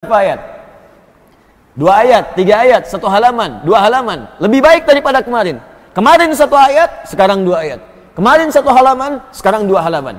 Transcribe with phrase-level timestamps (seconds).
[0.00, 0.40] berapa ayat?
[1.76, 4.32] Dua ayat, tiga ayat, satu halaman, dua halaman.
[4.40, 5.60] Lebih baik daripada kemarin.
[5.92, 7.84] Kemarin satu ayat, sekarang dua ayat.
[8.16, 10.16] Kemarin satu halaman, sekarang dua halaman.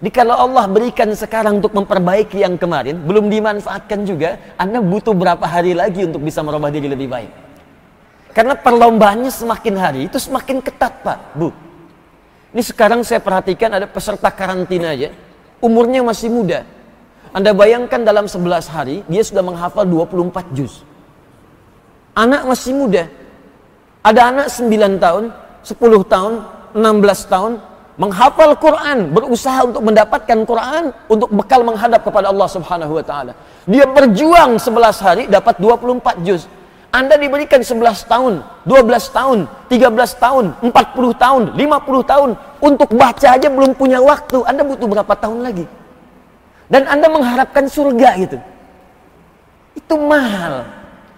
[0.00, 5.44] Jadi kalau Allah berikan sekarang untuk memperbaiki yang kemarin, belum dimanfaatkan juga, Anda butuh berapa
[5.44, 7.28] hari lagi untuk bisa merubah diri lebih baik.
[8.32, 11.52] Karena perlombaannya semakin hari, itu semakin ketat Pak, Bu.
[12.56, 15.12] Ini sekarang saya perhatikan ada peserta karantina aja,
[15.60, 16.64] umurnya masih muda,
[17.32, 20.84] anda bayangkan dalam 11 hari dia sudah menghafal 24 juz.
[22.16, 23.04] Anak masih muda.
[24.02, 25.24] Ada anak 9 tahun,
[25.62, 26.34] 10 tahun,
[26.72, 27.52] 16 tahun
[27.98, 33.32] menghafal Quran, berusaha untuk mendapatkan Quran untuk bekal menghadap kepada Allah Subhanahu wa taala.
[33.66, 36.46] Dia berjuang 11 hari dapat 24 juz.
[36.88, 42.30] Anda diberikan 11 tahun, 12 tahun, 13 tahun, 40 tahun, 50 tahun
[42.64, 44.40] untuk baca aja belum punya waktu.
[44.46, 45.68] Anda butuh berapa tahun lagi?
[46.68, 48.38] Dan Anda mengharapkan surga gitu.
[49.76, 50.68] Itu mahal.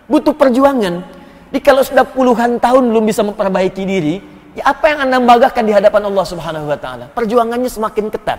[0.07, 1.03] Butuh perjuangan.
[1.51, 4.23] Jadi kalau sudah puluhan tahun belum bisa memperbaiki diri,
[4.55, 7.11] ya apa yang Anda banggakan di hadapan Allah Subhanahu wa taala?
[7.11, 8.39] Perjuangannya semakin ketat.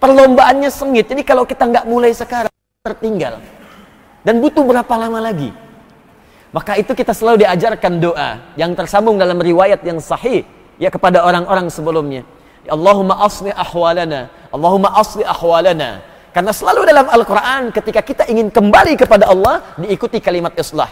[0.00, 1.08] Perlombaannya sengit.
[1.08, 2.52] Jadi kalau kita nggak mulai sekarang
[2.84, 3.40] tertinggal.
[4.24, 5.52] Dan butuh berapa lama lagi?
[6.54, 10.46] Maka itu kita selalu diajarkan doa yang tersambung dalam riwayat yang sahih
[10.80, 12.22] ya kepada orang-orang sebelumnya.
[12.64, 16.13] Ya Allahumma asli ahwalana, Allahumma asli ahwalana.
[16.34, 20.90] Karena selalu dalam Al-Quran ketika kita ingin kembali kepada Allah diikuti kalimat islah.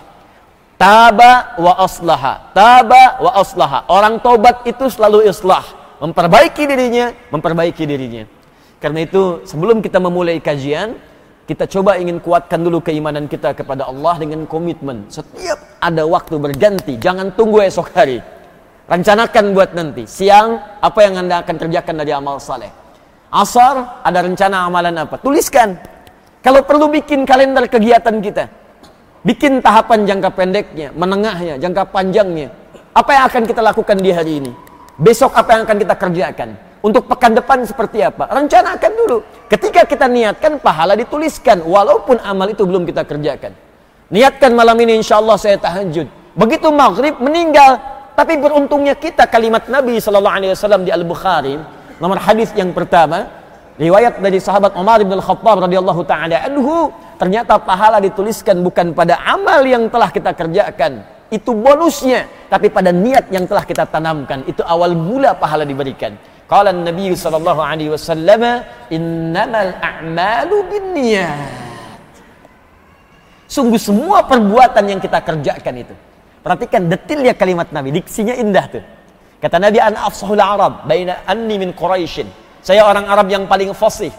[0.79, 2.55] Taba wa aslaha.
[2.55, 3.83] Taba wa aslaha.
[3.91, 5.67] Orang tobat itu selalu islah.
[5.98, 8.23] Memperbaiki dirinya, memperbaiki dirinya.
[8.79, 10.95] Karena itu sebelum kita memulai kajian,
[11.51, 15.11] kita coba ingin kuatkan dulu keimanan kita kepada Allah dengan komitmen.
[15.11, 18.23] Setiap ada waktu berganti, jangan tunggu esok hari.
[18.87, 20.07] Rencanakan buat nanti.
[20.07, 22.82] Siang, apa yang Anda akan kerjakan dari amal saleh
[23.33, 25.17] Asar ada rencana amalan apa?
[25.17, 25.81] Tuliskan.
[26.45, 28.45] Kalau perlu bikin kalender kegiatan kita.
[29.25, 32.53] Bikin tahapan jangka pendeknya, menengahnya, jangka panjangnya.
[32.93, 34.53] Apa yang akan kita lakukan di hari ini?
[35.01, 36.48] Besok apa yang akan kita kerjakan?
[36.83, 38.29] Untuk pekan depan seperti apa?
[38.29, 39.19] Rencanakan dulu.
[39.48, 41.65] Ketika kita niatkan, pahala dituliskan.
[41.65, 43.55] Walaupun amal itu belum kita kerjakan.
[44.13, 46.37] Niatkan malam ini insya Allah saya tahajud.
[46.37, 47.81] Begitu maghrib meninggal.
[48.13, 51.57] Tapi beruntungnya kita kalimat Nabi SAW di Al-Bukhari
[52.02, 53.30] Nomor hadis yang pertama,
[53.79, 59.63] riwayat dari sahabat Umar bin Al-Khattab radhiyallahu taala anhu, ternyata pahala dituliskan bukan pada amal
[59.63, 64.98] yang telah kita kerjakan, itu bonusnya, tapi pada niat yang telah kita tanamkan, itu awal
[64.98, 66.18] mula pahala diberikan.
[66.51, 71.55] Qala Nabi sallallahu alaihi wasallam, "Innamal a'malu binniyat."
[73.46, 75.95] Sungguh semua perbuatan yang kita kerjakan itu.
[76.42, 78.85] Perhatikan detailnya kalimat Nabi, diksinya indah tuh.
[79.42, 82.30] Kata Nabi an afsahul Arab baina anni min Quraisyin.
[82.63, 84.14] Saya orang Arab yang paling fasih.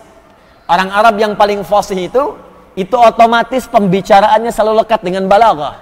[0.68, 2.36] Orang Arab yang paling fasih itu
[2.76, 5.80] itu otomatis pembicaraannya selalu lekat dengan balaghah.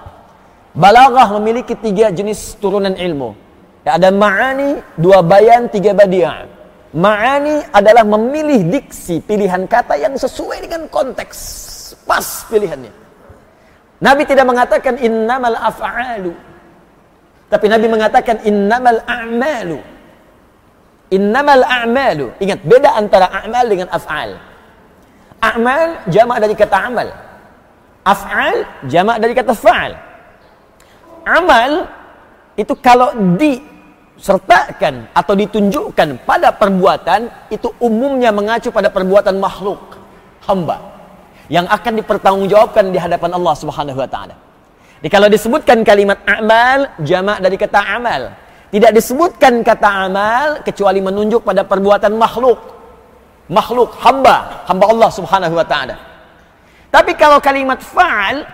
[0.78, 3.34] Balaghah memiliki tiga jenis turunan ilmu.
[3.82, 6.46] Ya, ada ma'ani, dua bayan, tiga badiah.
[6.94, 11.38] Ma'ani adalah memilih diksi, pilihan kata yang sesuai dengan konteks.
[12.06, 12.94] Pas pilihannya.
[13.98, 16.30] Nabi tidak mengatakan innamal af'alu
[17.52, 19.76] tapi Nabi mengatakan innamal a'malu.
[21.12, 22.32] Innamal a'malu.
[22.40, 24.40] Ingat beda antara a'mal dengan af'al.
[25.44, 27.12] A'mal jamak dari kata amal.
[28.08, 28.56] Af'al
[28.88, 29.92] jamak dari kata fa'al.
[31.28, 31.86] Amal
[32.56, 39.78] itu kalau disertakan atau ditunjukkan pada perbuatan itu umumnya mengacu pada perbuatan makhluk
[40.48, 40.82] hamba
[41.46, 44.34] yang akan dipertanggungjawabkan di hadapan Allah Subhanahu wa taala.
[45.02, 48.38] Jadi kalau disebutkan kalimat amal, jamak dari kata amal.
[48.70, 52.62] Tidak disebutkan kata amal kecuali menunjuk pada perbuatan makhluk.
[53.50, 55.98] Makhluk, hamba, hamba Allah subhanahu wa ta'ala.
[56.94, 58.46] Tapi kalau kalimat fa'al,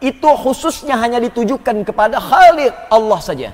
[0.00, 3.52] itu khususnya hanya ditujukan kepada khalik Allah saja.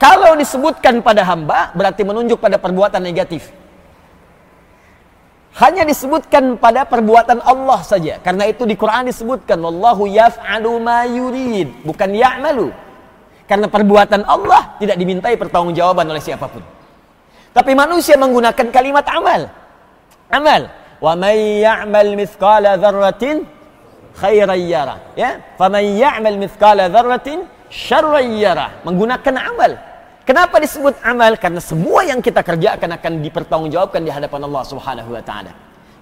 [0.00, 3.52] Kalau disebutkan pada hamba, berarti menunjuk pada perbuatan negatif
[5.52, 8.16] hanya disebutkan pada perbuatan Allah saja.
[8.24, 12.72] Karena itu di Quran disebutkan wallahu yaf'alu ma yurid, bukan ya'malu.
[13.44, 16.64] Karena perbuatan Allah tidak dimintai pertanggungjawaban oleh siapa pun.
[17.52, 19.52] Tapi manusia menggunakan kalimat amal.
[20.32, 20.72] Amal.
[21.04, 23.44] Wa may ya'mal mithqala dzarratin
[24.16, 24.96] khairan yara.
[25.20, 28.80] Ya, faman ya'mal mithqala dzarratin syarran yara.
[28.88, 29.76] Menggunakan amal.
[30.22, 31.34] Kenapa disebut amal?
[31.34, 35.50] Karena semua yang kita kerjakan akan dipertanggungjawabkan di hadapan Allah Subhanahu wa taala.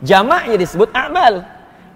[0.04, 1.40] Jamaknya disebut amal.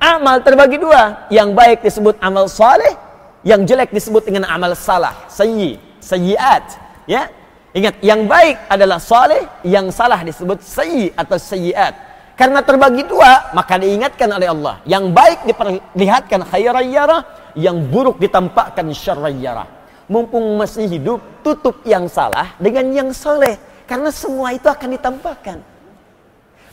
[0.00, 1.28] Amal terbagi dua.
[1.28, 2.96] Yang baik disebut amal saleh,
[3.44, 6.64] yang jelek disebut dengan amal salah, sayyi, sayyiat,
[7.04, 7.28] ya.
[7.74, 12.14] Ingat, yang baik adalah saleh, yang salah disebut sayyi atau sayyiat.
[12.38, 14.80] Karena terbagi dua, maka diingatkan oleh Allah.
[14.86, 17.20] Yang baik diperlihatkan khairayyarah,
[17.58, 19.83] yang buruk ditampakkan syarrayyarah.
[20.04, 23.56] Mumpung masih hidup, tutup yang salah dengan yang soleh.
[23.88, 25.58] Karena semua itu akan ditampakkan.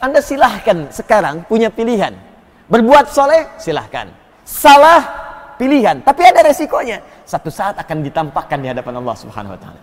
[0.02, 2.16] Anda silahkan sekarang punya pilihan.
[2.72, 4.10] Berbuat soleh, silahkan.
[4.48, 5.04] Salah,
[5.60, 6.00] pilihan.
[6.02, 7.04] Tapi ada resikonya.
[7.28, 9.82] Satu saat akan ditampakkan di hadapan Allah subhanahu wa ta'ala.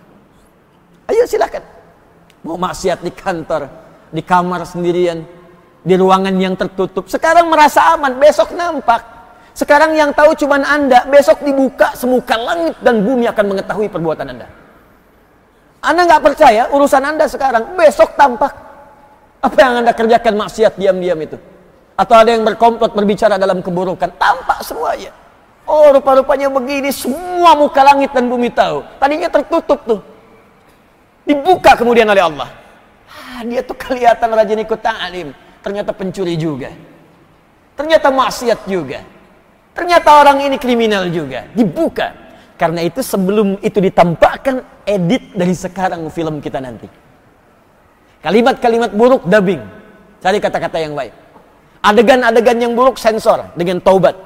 [1.08, 1.64] Ayo silahkan.
[2.44, 3.68] Mau maksiat di kantor,
[4.12, 5.24] di kamar sendirian,
[5.84, 7.08] di ruangan yang tertutup.
[7.08, 9.17] Sekarang merasa aman, besok nampak.
[9.58, 14.46] Sekarang yang tahu cuma Anda, besok dibuka semuka langit dan bumi akan mengetahui perbuatan Anda.
[15.82, 18.54] Anda nggak percaya urusan Anda sekarang, besok tampak.
[19.42, 21.34] Apa yang Anda kerjakan maksiat diam-diam itu?
[21.98, 25.10] Atau ada yang berkomplot berbicara dalam keburukan, tampak semuanya.
[25.66, 28.86] Oh rupa-rupanya begini, semua muka langit dan bumi tahu.
[29.02, 30.00] Tadinya tertutup tuh.
[31.26, 32.46] Dibuka kemudian oleh Allah.
[33.10, 35.34] Ah, dia tuh kelihatan rajin ikut ta'lim
[35.66, 36.70] ternyata pencuri juga.
[37.74, 39.17] Ternyata maksiat juga.
[39.78, 41.46] Ternyata orang ini kriminal juga.
[41.54, 42.10] Dibuka.
[42.58, 46.90] Karena itu sebelum itu ditampakkan edit dari sekarang film kita nanti.
[48.18, 49.62] Kalimat-kalimat buruk dubbing.
[50.18, 51.14] Cari kata-kata yang baik.
[51.78, 54.18] Adegan-adegan yang buruk sensor dengan taubat.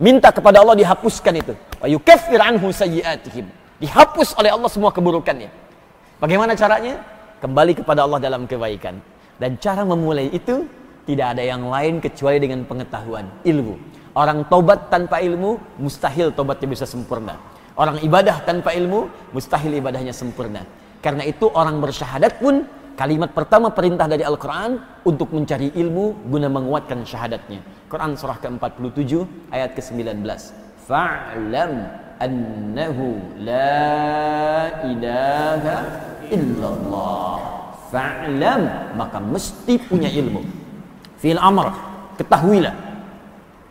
[0.00, 1.52] Minta kepada Allah dihapuskan itu.
[1.76, 3.44] Wa yukaffir anhu sayyi'atihim.
[3.84, 5.52] Dihapus oleh Allah semua keburukannya.
[6.16, 7.04] Bagaimana caranya?
[7.44, 8.96] Kembali kepada Allah dalam kebaikan.
[9.36, 10.64] Dan cara memulai itu
[11.04, 13.76] tidak ada yang lain kecuali dengan pengetahuan, ilmu.
[14.14, 17.34] Orang tobat tanpa ilmu, mustahil tobatnya bisa sempurna.
[17.74, 20.62] Orang ibadah tanpa ilmu, mustahil ibadahnya sempurna.
[21.02, 22.62] Karena itu orang bersyahadat pun
[22.94, 27.58] kalimat pertama perintah dari Al-Quran untuk mencari ilmu guna menguatkan syahadatnya.
[27.90, 30.22] Quran surah ke-47 ayat ke-19.
[30.86, 31.72] Fa'lam
[32.22, 35.76] annahu la ilaha
[36.30, 37.38] illallah
[37.90, 38.62] fa'lam
[38.94, 40.42] maka mesti punya ilmu
[41.18, 41.74] fil amr
[42.18, 42.93] ketahuilah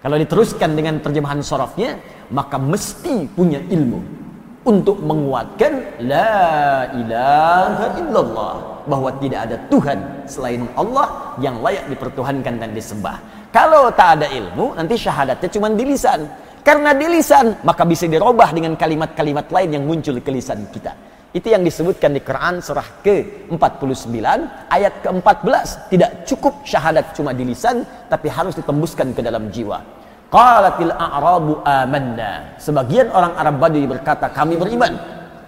[0.04, 1.96] kalau diteruskan dengan terjemahan sorofnya
[2.36, 4.04] maka mesti punya ilmu
[4.68, 8.54] untuk menguatkan la ilaha illallah
[8.84, 13.20] bahwa tidak ada Tuhan selain Allah yang layak dipertuhankan dan disembah.
[13.56, 16.28] Kalau tak ada ilmu nanti syahadatnya cuma di lisan.
[16.64, 20.96] Karena di lisan maka bisa dirubah dengan kalimat-kalimat lain yang muncul ke lisan kita
[21.34, 24.22] itu yang disebutkan di Quran surah ke-49
[24.70, 25.90] ayat ke-14.
[25.90, 29.82] Tidak cukup syahadat cuma di lisan tapi harus ditembuskan ke dalam jiwa.
[30.30, 32.54] Qalatil a'rabu amanna.
[32.62, 34.94] Sebagian orang Arab Badui berkata kami beriman.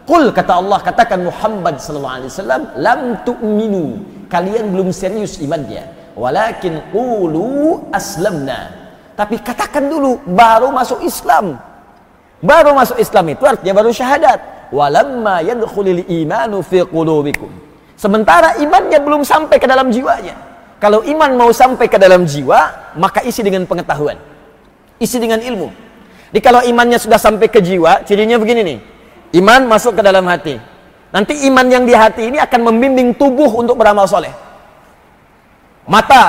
[0.10, 3.86] Qul kata Allah katakan Muhammad sallallahu alaihi wasallam lam tu'minu.
[4.26, 5.86] Kalian belum serius imannya.
[6.18, 8.74] Walakin qulu aslamna.
[9.14, 11.62] Tapi katakan dulu baru masuk Islam.
[12.42, 17.50] Baru masuk Islam itu artinya baru syahadat walamma yadkhulul imanu fi qulubikum.
[17.96, 20.36] Sementara imannya belum sampai ke dalam jiwanya.
[20.76, 24.20] Kalau iman mau sampai ke dalam jiwa, maka isi dengan pengetahuan.
[25.00, 25.72] Isi dengan ilmu.
[26.30, 28.80] Jadi kalau imannya sudah sampai ke jiwa, cirinya begini nih.
[29.40, 30.60] Iman masuk ke dalam hati.
[31.16, 34.36] Nanti iman yang di hati ini akan membimbing tubuh untuk beramal soleh.
[35.88, 36.24] Mata,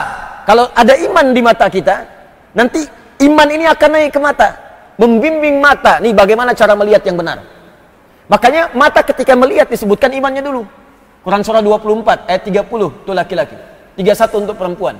[0.46, 2.06] kalau ada iman di mata kita,
[2.54, 2.86] nanti
[3.26, 4.48] iman ini akan naik ke mata.
[4.96, 7.42] Membimbing mata, nih bagaimana cara melihat yang benar.
[8.26, 10.67] Makanya mata ketika melihat disebutkan imannya dulu.
[11.23, 13.56] Quran surah 24 ayat 30 itu laki-laki.
[13.99, 14.96] 31 untuk perempuan.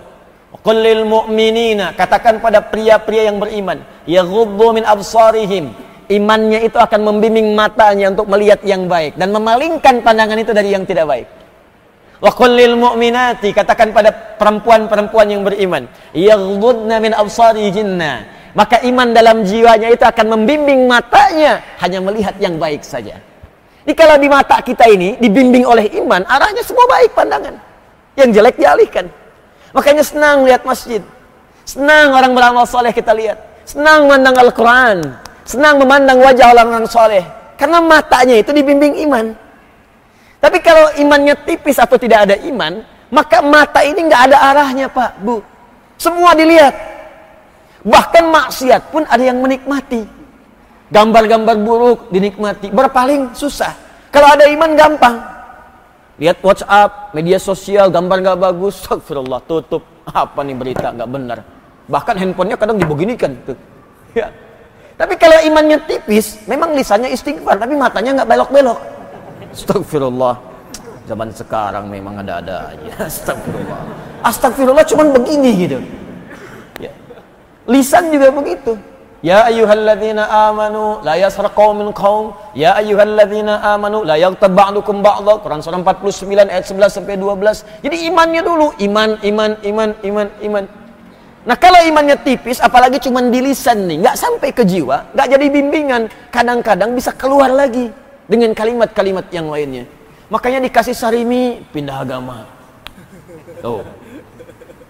[0.62, 5.75] Qul mu'minina katakan pada pria-pria yang beriman, yaghuddu min absarihim.
[6.06, 10.87] Imannya itu akan membimbing matanya untuk melihat yang baik dan memalingkan pandangan itu dari yang
[10.87, 11.26] tidak baik.
[12.23, 19.92] Wa qul mu'minati katakan pada perempuan-perempuan yang beriman, yaghuddna min absarihinna maka iman dalam jiwanya
[19.92, 23.20] itu akan membimbing matanya hanya melihat yang baik saja.
[23.84, 27.52] Jadi kalau di mata kita ini dibimbing oleh iman, arahnya semua baik pandangan.
[28.16, 29.06] Yang jelek dialihkan.
[29.76, 31.04] Makanya senang lihat masjid.
[31.68, 33.36] Senang orang beramal soleh kita lihat.
[33.68, 35.04] Senang memandang Al-Quran.
[35.44, 37.22] Senang memandang wajah orang-orang soleh.
[37.60, 39.36] Karena matanya itu dibimbing iman.
[40.40, 42.80] Tapi kalau imannya tipis atau tidak ada iman,
[43.12, 45.44] maka mata ini nggak ada arahnya Pak, Bu.
[46.00, 46.95] Semua dilihat.
[47.87, 50.02] Bahkan maksiat pun ada yang menikmati.
[50.90, 52.75] Gambar-gambar buruk dinikmati.
[52.75, 53.71] Berpaling susah.
[54.11, 55.16] Kalau ada iman gampang.
[56.19, 58.83] Lihat WhatsApp, media sosial, gambar gak bagus.
[58.83, 59.87] Astagfirullah, tutup.
[60.11, 61.38] Apa nih berita gak benar.
[61.87, 63.38] Bahkan handphonenya kadang dibeginikan.
[63.47, 63.55] Tuh.
[64.19, 64.35] Ya.
[64.97, 68.78] Tapi kalau imannya tipis, memang lisannya istighfar, tapi matanya nggak belok-belok.
[69.52, 70.35] Astagfirullah.
[71.07, 73.05] Zaman sekarang memang ada-ada aja.
[73.05, 73.81] Astagfirullah.
[74.25, 75.78] Astagfirullah cuman begini gitu.
[77.66, 78.78] Lisan juga begitu.
[79.25, 82.30] Ya ayyuhalladzina amanu la yasraq qaumin qaum.
[82.54, 85.42] Ya ayyuhalladzina amanu la yaghtab ba'dukum ba'dha.
[85.42, 87.82] Quran surah 49 ayat 11 sampai 12.
[87.82, 90.64] Jadi imannya dulu, iman, iman, iman, iman, iman.
[91.46, 95.46] Nah kalau imannya tipis, apalagi cuma di lisan nih, nggak sampai ke jiwa, nggak jadi
[95.46, 96.02] bimbingan,
[96.35, 97.94] kadang-kadang bisa keluar lagi
[98.26, 99.87] dengan kalimat-kalimat yang lainnya.
[100.26, 102.50] Makanya dikasih sarimi, pindah agama.
[103.62, 103.87] Tuh.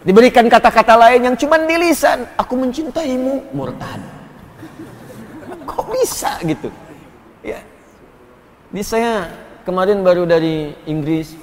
[0.06, 3.98] Diberikan kata-kata lain yang cuma di lisan, aku mencintaimu, murtad.
[5.66, 6.70] Kok bisa gitu?
[7.42, 7.58] Ya.
[8.70, 9.34] Di saya
[9.66, 11.34] kemarin baru dari Inggris.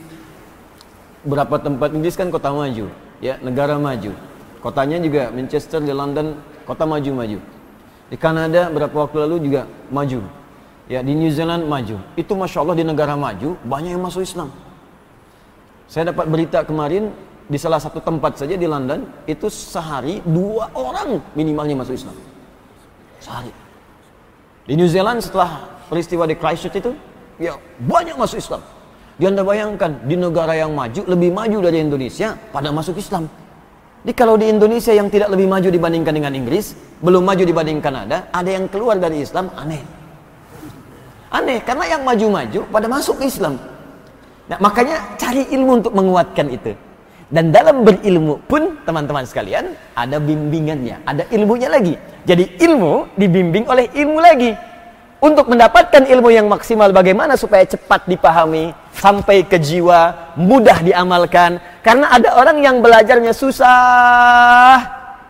[1.28, 1.92] Berapa tempat?
[1.92, 2.88] Inggris kan kota maju
[3.24, 4.12] ya negara maju.
[4.60, 6.36] Kotanya juga Manchester di London
[6.68, 7.40] kota maju-maju.
[8.12, 10.20] Di Kanada berapa waktu lalu juga maju.
[10.92, 11.96] Ya di New Zealand maju.
[12.20, 14.52] Itu masya Allah di negara maju banyak yang masuk Islam.
[15.88, 17.16] Saya dapat berita kemarin
[17.48, 22.16] di salah satu tempat saja di London itu sehari dua orang minimalnya masuk Islam
[23.20, 23.64] sehari
[24.64, 26.92] di New Zealand setelah peristiwa di Christchurch itu,
[27.36, 28.64] ya banyak masuk Islam.
[29.20, 33.28] Dia anda bayangkan di negara yang maju lebih maju dari Indonesia pada masuk Islam.
[34.04, 38.18] Jadi kalau di Indonesia yang tidak lebih maju dibandingkan dengan Inggris, belum maju dibandingkan Kanada,
[38.32, 39.84] ada yang keluar dari Islam aneh.
[41.28, 43.60] Aneh karena yang maju-maju pada masuk Islam.
[44.48, 46.72] Nah, makanya cari ilmu untuk menguatkan itu.
[47.34, 51.98] Dan dalam berilmu pun teman-teman sekalian ada bimbingannya, ada ilmunya lagi.
[52.30, 54.54] Jadi ilmu dibimbing oleh ilmu lagi.
[55.18, 61.58] Untuk mendapatkan ilmu yang maksimal bagaimana supaya cepat dipahami, sampai ke jiwa, mudah diamalkan.
[61.82, 64.78] Karena ada orang yang belajarnya susah,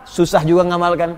[0.04, 1.16] susah juga mengamalkan.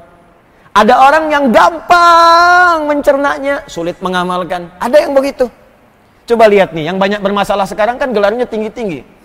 [0.71, 4.71] Ada orang yang gampang mencernanya, sulit mengamalkan.
[4.79, 5.51] Ada yang begitu.
[6.31, 9.16] Coba lihat nih, yang banyak bermasalah sekarang kan gelarnya tinggi-tinggi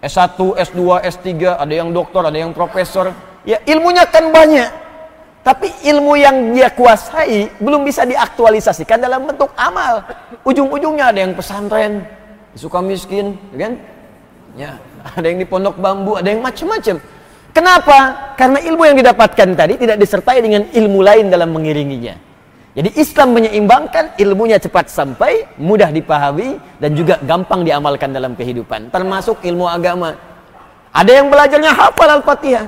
[0.00, 1.28] S1, S2, S3,
[1.60, 3.12] ada yang doktor, ada yang profesor.
[3.44, 4.68] Ya, ilmunya kan banyak.
[5.40, 10.04] Tapi ilmu yang dia kuasai belum bisa diaktualisasikan dalam bentuk amal.
[10.44, 12.04] Ujung-ujungnya ada yang pesantren,
[12.52, 13.72] suka miskin, ya kan?
[14.56, 14.70] Ya,
[15.16, 17.00] ada yang di pondok bambu, ada yang macam-macam.
[17.50, 17.98] Kenapa?
[18.36, 22.29] Karena ilmu yang didapatkan tadi tidak disertai dengan ilmu lain dalam mengiringinya.
[22.70, 29.42] Jadi Islam menyeimbangkan ilmunya cepat sampai, mudah dipahami dan juga gampang diamalkan dalam kehidupan, termasuk
[29.42, 30.14] ilmu agama.
[30.94, 32.66] Ada yang belajarnya hafal Al-Fatihah.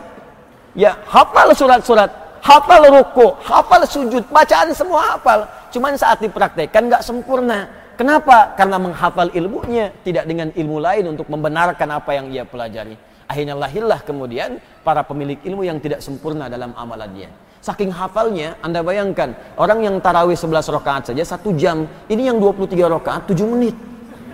[0.75, 2.11] Ya, hafal surat-surat,
[2.43, 5.47] hafal ruku, hafal sujud, bacaan semua hafal.
[5.71, 7.71] Cuman saat dipraktekkan nggak sempurna.
[7.95, 8.59] Kenapa?
[8.59, 12.99] Karena menghafal ilmunya tidak dengan ilmu lain untuk membenarkan apa yang ia pelajari.
[13.31, 17.31] Akhirnya lahirlah kemudian para pemilik ilmu yang tidak sempurna dalam amalannya.
[17.63, 22.91] Saking hafalnya, Anda bayangkan, orang yang tarawih 11 rakaat saja satu jam, ini yang 23
[22.91, 23.79] rakaat 7 menit.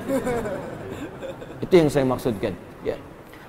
[1.64, 2.56] Itu yang saya maksudkan.
[2.80, 2.96] Ya.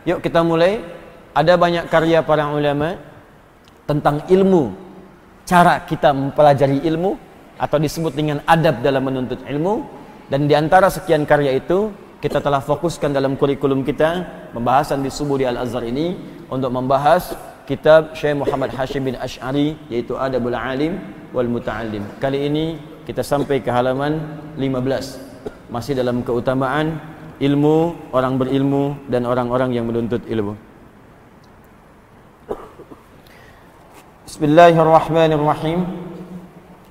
[0.03, 0.83] Yuk kita mulai.
[1.29, 2.99] Ada banyak karya para ulama
[3.87, 4.75] tentang ilmu,
[5.47, 7.15] cara kita mempelajari ilmu
[7.55, 9.87] atau disebut dengan adab dalam menuntut ilmu
[10.27, 15.39] dan di antara sekian karya itu kita telah fokuskan dalam kurikulum kita pembahasan di subuh
[15.39, 16.15] di Al-Azhar ini
[16.51, 17.31] untuk membahas
[17.69, 20.97] kitab Syekh Muhammad Hashim bin Ash'ari yaitu Adabul Alim
[21.29, 22.01] wal Muta'allim.
[22.17, 24.17] Kali ini kita sampai ke halaman
[24.57, 25.69] 15.
[25.69, 26.97] Masih dalam keutamaan
[27.37, 30.57] ilmu, orang berilmu dan orang-orang yang menuntut ilmu.
[34.25, 35.85] Bismillahirrahmanirrahim.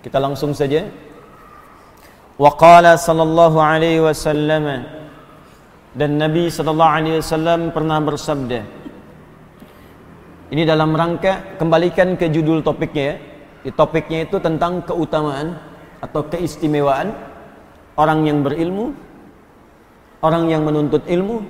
[0.06, 0.86] Kita langsung saja.
[2.38, 4.86] Wa qala sallallahu alaihi wasallam
[5.98, 8.62] dan Nabi sallallahu alaihi wasallam pernah bersabda
[10.48, 13.20] ini dalam rangka kembalikan ke judul topiknya
[13.64, 13.72] ya.
[13.76, 15.60] Topiknya itu tentang keutamaan
[16.00, 17.12] atau keistimewaan
[18.00, 18.96] orang yang berilmu,
[20.24, 21.44] orang yang menuntut ilmu,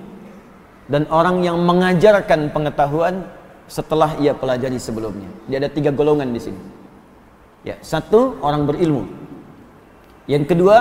[0.91, 3.23] dan orang yang mengajarkan pengetahuan
[3.69, 5.29] setelah ia pelajari sebelumnya.
[5.47, 6.61] Dia ada tiga golongan di sini.
[7.63, 9.05] Ya, satu orang berilmu.
[10.27, 10.77] Yang kedua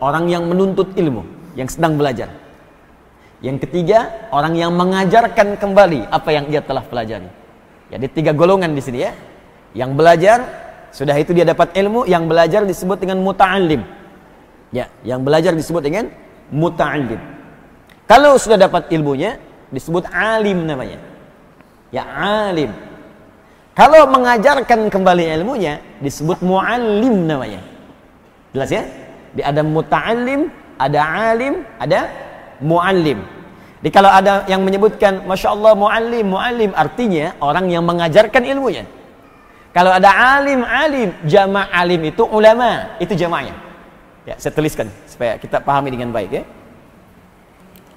[0.00, 1.26] orang yang menuntut ilmu,
[1.58, 2.30] yang sedang belajar.
[3.44, 7.39] Yang ketiga orang yang mengajarkan kembali apa yang ia telah pelajari.
[7.90, 9.12] Jadi tiga golongan di sini ya.
[9.74, 10.38] Yang belajar
[10.90, 13.82] sudah itu dia dapat ilmu, yang belajar disebut dengan muta'allim.
[14.70, 16.10] Ya, yang belajar disebut dengan
[16.50, 17.18] muta'allim.
[18.06, 19.38] Kalau sudah dapat ilmunya
[19.70, 20.98] disebut alim namanya.
[21.94, 22.06] Ya,
[22.50, 22.70] alim.
[23.74, 27.62] Kalau mengajarkan kembali ilmunya disebut muallim namanya.
[28.50, 28.82] Jelas ya?
[29.30, 32.10] Di ada muta'allim, ada alim, ada
[32.58, 33.22] muallim.
[33.80, 38.84] Jadi kalau ada yang menyebutkan Masya Allah mu'alim, mu'alim artinya orang yang mengajarkan ilmunya.
[39.72, 43.56] Kalau ada alim, alim, jama' alim itu ulama, itu jama'nya.
[44.28, 46.44] Ya, saya tuliskan supaya kita pahami dengan baik ya.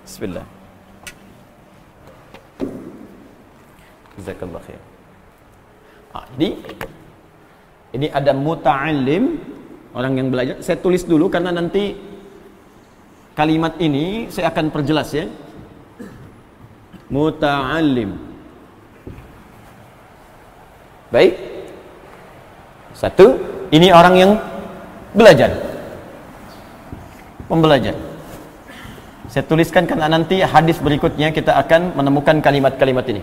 [0.08, 0.46] Bismillah.
[4.16, 4.82] Jazakallah khair.
[6.13, 6.50] Ah, jadi
[7.94, 9.38] Ini ada muta'allim,
[9.94, 10.58] orang yang belajar.
[10.66, 11.94] Saya tulis dulu karena nanti
[13.38, 15.30] kalimat ini saya akan perjelas ya.
[17.12, 18.16] Muta'allim.
[21.14, 21.34] Baik.
[22.94, 23.38] Satu,
[23.74, 24.32] ini orang yang
[25.14, 25.50] belajar.
[27.50, 27.94] Pembelajar.
[29.30, 33.22] Saya tuliskan karena nanti hadis berikutnya kita akan menemukan kalimat-kalimat ini.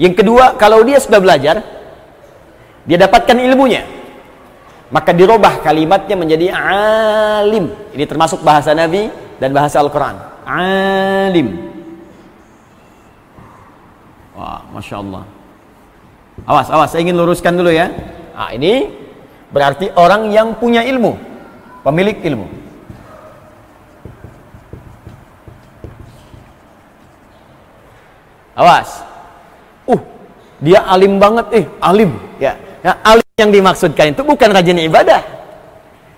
[0.00, 1.60] Yang kedua, kalau dia sudah belajar,
[2.84, 3.84] dia dapatkan ilmunya.
[4.88, 7.68] Maka dirubah kalimatnya menjadi alim.
[7.92, 10.16] Ini termasuk bahasa Nabi dan bahasa Al-Quran.
[10.46, 11.75] Alim.
[14.36, 15.24] Wah, Masya Allah.
[16.44, 17.88] Awas, awas, saya ingin luruskan dulu ya.
[18.36, 18.92] Nah, ini
[19.48, 21.16] berarti orang yang punya ilmu.
[21.80, 22.46] Pemilik ilmu.
[28.52, 29.00] Awas.
[29.88, 30.00] Uh,
[30.60, 32.12] dia alim banget eh, alim.
[32.36, 35.18] Ya, Ya, alim yang dimaksudkan itu bukan rajin ibadah.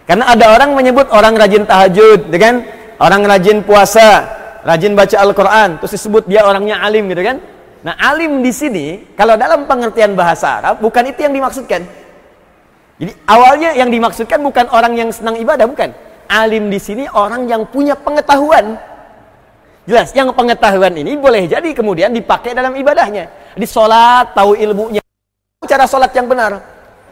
[0.04, 2.60] Karena ada orang menyebut orang rajin tahajud, gitu kan?
[3.00, 4.28] Orang rajin puasa,
[4.68, 7.40] rajin baca Al-Qur'an, terus disebut dia orangnya alim gitu kan?
[7.86, 11.82] Nah, alim di sini kalau dalam pengertian bahasa Arab bukan itu yang dimaksudkan.
[12.98, 15.94] Jadi awalnya yang dimaksudkan bukan orang yang senang ibadah, bukan.
[16.28, 18.74] Alim di sini orang yang punya pengetahuan.
[19.88, 23.54] Jelas, yang pengetahuan ini boleh jadi kemudian dipakai dalam ibadahnya.
[23.56, 25.00] Di sholat, tahu ilmunya
[25.68, 26.60] cara sholat yang benar.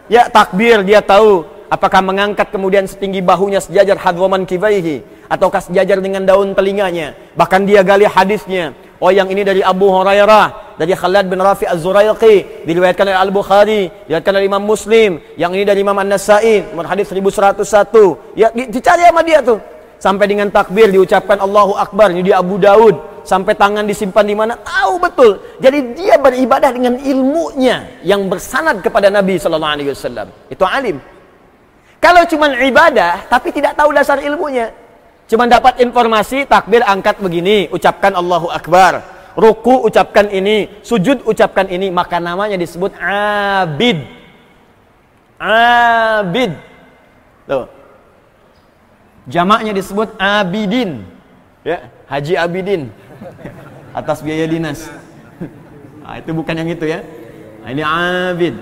[0.06, 6.24] Ya takbir dia tahu apakah mengangkat kemudian setinggi bahunya sejajar hadwaman kibaihi ataukah sejajar dengan
[6.24, 7.12] daun telinganya.
[7.36, 8.72] Bahkan dia gali hadisnya.
[8.96, 14.32] Oh yang ini dari Abu Hurairah, dari Khalid bin Rafi Az-Zuraiqi, diriwayatkan oleh Al-Bukhari, diriwayatkan
[14.32, 18.36] oleh Imam Muslim, yang ini dari Imam An-Nasai, hadis 1101.
[18.36, 19.60] Ya dicari sama dia tuh.
[19.96, 24.54] Sampai dengan takbir diucapkan Allahu Akbar, ini di Abu Daud, sampai tangan disimpan di mana
[24.60, 25.40] tahu betul.
[25.60, 30.28] Jadi dia beribadah dengan ilmunya yang bersanad kepada Nabi sallallahu alaihi wasallam.
[30.48, 30.96] Itu alim.
[31.98, 34.70] Kalau cuma ibadah tapi tidak tahu dasar ilmunya
[35.26, 39.02] cuma dapat informasi takbir angkat begini ucapkan Allahu akbar
[39.34, 44.06] ruku ucapkan ini sujud ucapkan ini maka namanya disebut abid
[45.36, 46.52] abid
[47.44, 47.66] tuh
[49.26, 51.04] jamaknya disebut abidin
[51.66, 52.82] ya haji abidin
[53.96, 54.92] atas biaya dinas.
[56.04, 57.00] Nah, itu bukan yang itu ya.
[57.64, 58.54] Nah, ini abid.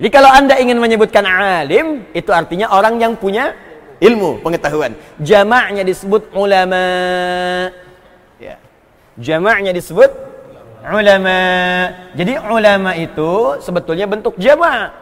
[0.00, 3.52] Jadi kalau anda ingin menyebutkan alim, itu artinya orang yang punya
[4.00, 4.96] ilmu, pengetahuan.
[5.20, 6.84] Jamaknya disebut ulama.
[8.40, 8.56] Ya.
[9.20, 10.10] Jamaknya disebut
[10.88, 11.38] ulama.
[12.16, 14.96] Jadi ulama itu sebetulnya bentuk jamak.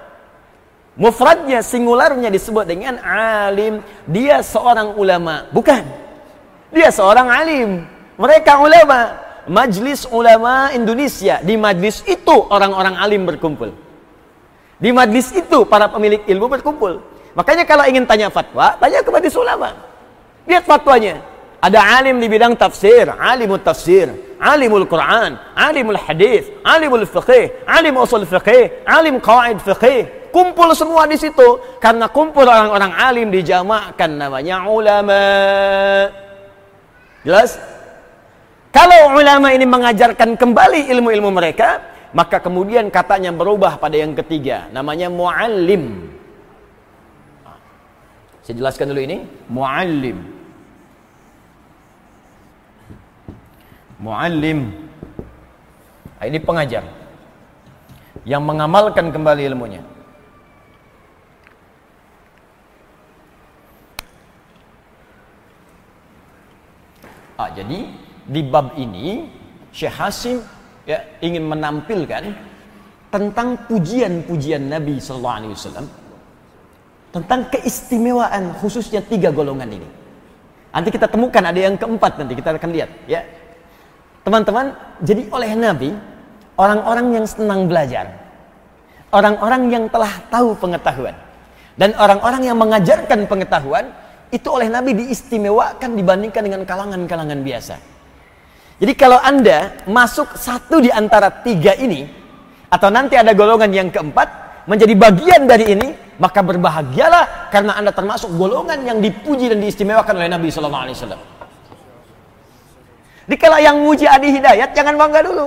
[0.98, 3.86] Mufradnya, singularnya disebut dengan alim.
[4.10, 5.46] Dia seorang ulama.
[5.54, 5.86] Bukan.
[6.74, 7.86] Dia seorang alim.
[8.18, 9.14] Mereka ulama.
[9.46, 11.38] Majlis ulama Indonesia.
[11.38, 13.70] Di majlis itu orang-orang alim berkumpul.
[14.82, 16.98] Di majlis itu para pemilik ilmu berkumpul.
[17.36, 19.74] Makanya kalau ingin tanya fatwa, tanya ke majlis ulama.
[20.48, 21.20] Lihat fatwanya.
[21.58, 24.06] Ada alim di bidang tafsir, alimul tafsir,
[24.38, 30.30] alimul Quran, alimul hadis, alimul fiqih, alim usul fiqih, alim qawaid fiqih.
[30.30, 35.22] Kumpul semua di situ karena kumpul orang-orang alim dijamakkan namanya ulama.
[37.26, 37.58] Jelas?
[38.70, 41.82] Kalau ulama ini mengajarkan kembali ilmu-ilmu mereka,
[42.14, 46.14] maka kemudian katanya berubah pada yang ketiga, namanya muallim.
[48.48, 50.24] Saya jelaskan dulu ini, muallim.
[54.00, 54.72] Muallim.
[56.16, 56.80] Nah, ini pengajar
[58.24, 59.84] yang mengamalkan kembali ilmunya.
[67.36, 67.84] Ah, jadi
[68.32, 69.28] di bab ini
[69.76, 70.40] Syekh Hasim
[70.88, 72.32] ya ingin menampilkan
[73.12, 76.07] tentang pujian-pujian Nabi Sallallahu Alaihi Wasallam
[77.18, 79.88] tentang keistimewaan khususnya tiga golongan ini.
[80.70, 83.26] Nanti kita temukan ada yang keempat nanti kita akan lihat ya.
[84.22, 85.90] Teman-teman, jadi oleh Nabi
[86.54, 88.12] orang-orang yang senang belajar,
[89.10, 91.16] orang-orang yang telah tahu pengetahuan
[91.74, 93.90] dan orang-orang yang mengajarkan pengetahuan
[94.28, 97.76] itu oleh Nabi diistimewakan dibandingkan dengan kalangan-kalangan biasa.
[98.78, 102.06] Jadi kalau Anda masuk satu di antara tiga ini,
[102.68, 104.28] atau nanti ada golongan yang keempat,
[104.68, 110.30] menjadi bagian dari ini, maka berbahagialah karena Anda termasuk golongan yang dipuji dan diistimewakan oleh
[110.30, 111.22] Nabi Sallallahu Alaihi Wasallam.
[113.28, 115.46] Dikala yang muji Adi Hidayat, jangan bangga dulu.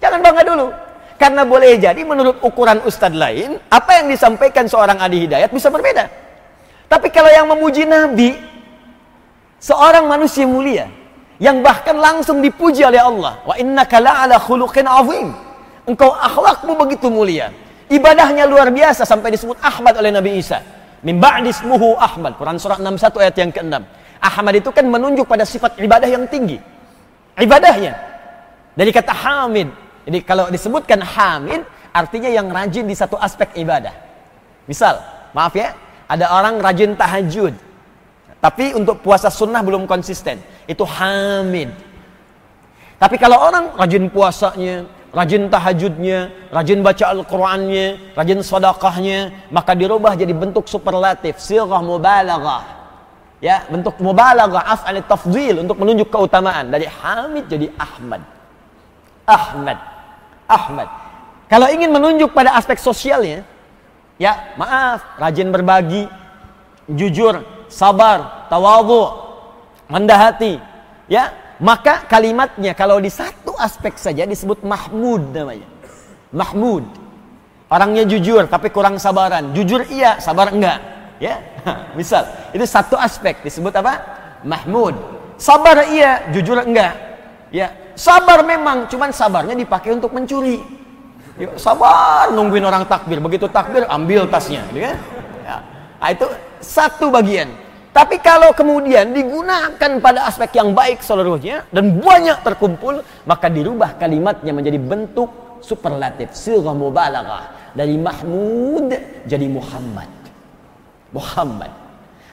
[0.00, 0.66] Jangan bangga dulu.
[1.20, 6.08] Karena boleh jadi menurut ukuran ustadz lain, apa yang disampaikan seorang Adi Hidayat bisa berbeda.
[6.88, 8.32] Tapi kalau yang memuji Nabi,
[9.60, 10.88] seorang manusia mulia,
[11.36, 15.36] yang bahkan langsung dipuji oleh Allah, wa innaka la'ala khuluqin azim.
[15.84, 17.52] Engkau akhlakmu begitu mulia.
[17.90, 20.62] Ibadahnya luar biasa sampai disebut Ahmad oleh Nabi Isa.
[21.02, 22.38] Min ba'di ismuhu Ahmad.
[22.38, 23.74] Quran surah 61 ayat yang ke-6.
[24.22, 26.62] Ahmad itu kan menunjuk pada sifat ibadah yang tinggi.
[27.34, 27.98] Ibadahnya.
[28.78, 29.68] Dari kata hamid.
[30.06, 33.92] Jadi kalau disebutkan hamid, artinya yang rajin di satu aspek ibadah.
[34.70, 35.02] Misal,
[35.34, 35.74] maaf ya,
[36.06, 37.58] ada orang rajin tahajud.
[38.38, 40.38] Tapi untuk puasa sunnah belum konsisten.
[40.70, 41.74] Itu hamid.
[43.00, 50.30] Tapi kalau orang rajin puasanya, rajin tahajudnya, rajin baca Al-Qur'annya, rajin sedekahnya, maka dirubah jadi
[50.30, 52.78] bentuk superlatif, sirah mubalaghah.
[53.40, 58.22] Ya, bentuk mubalaghah af'al tafdhil untuk menunjuk keutamaan dari Hamid jadi Ahmad.
[59.24, 59.78] Ahmad.
[60.44, 60.88] Ahmad.
[61.50, 63.42] Kalau ingin menunjuk pada aspek sosialnya,
[64.20, 66.06] ya, maaf, rajin berbagi,
[66.86, 69.08] jujur, sabar, tawadhu,
[69.90, 70.62] rendah hati,
[71.10, 75.68] ya, maka kalimatnya kalau di satu aspek saja disebut Mahmud namanya.
[76.32, 76.88] Mahmud.
[77.70, 79.52] Orangnya jujur tapi kurang sabaran.
[79.52, 80.80] Jujur iya, sabar enggak.
[81.20, 81.36] Ya,
[81.98, 82.24] misal
[82.56, 84.00] itu satu aspek disebut apa?
[84.40, 84.96] Mahmud.
[85.36, 86.96] Sabar iya, jujur enggak.
[87.52, 90.64] Ya, sabar memang, cuman sabarnya dipakai untuk mencuri.
[91.36, 94.96] Ya, sabar nungguin orang takbir, begitu takbir ambil tasnya, gitu kan?
[95.44, 95.56] Ya.
[96.00, 96.26] Nah, itu
[96.60, 97.52] satu bagian.
[97.90, 104.54] Tapi kalau kemudian digunakan pada aspek yang baik seluruhnya dan banyak terkumpul, maka dirubah kalimatnya
[104.54, 107.74] menjadi bentuk superlatif, sirah mubalaghah.
[107.74, 108.90] Dari Mahmud
[109.26, 110.10] jadi Muhammad.
[111.10, 111.70] Muhammad.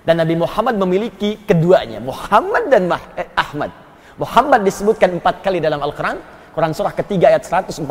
[0.05, 3.73] Dan Nabi Muhammad memiliki keduanya, Muhammad dan Mah eh, Ahmad.
[4.17, 6.17] Muhammad disebutkan empat kali dalam Al-Quran.
[6.57, 7.85] Quran surah ketiga ayat 144,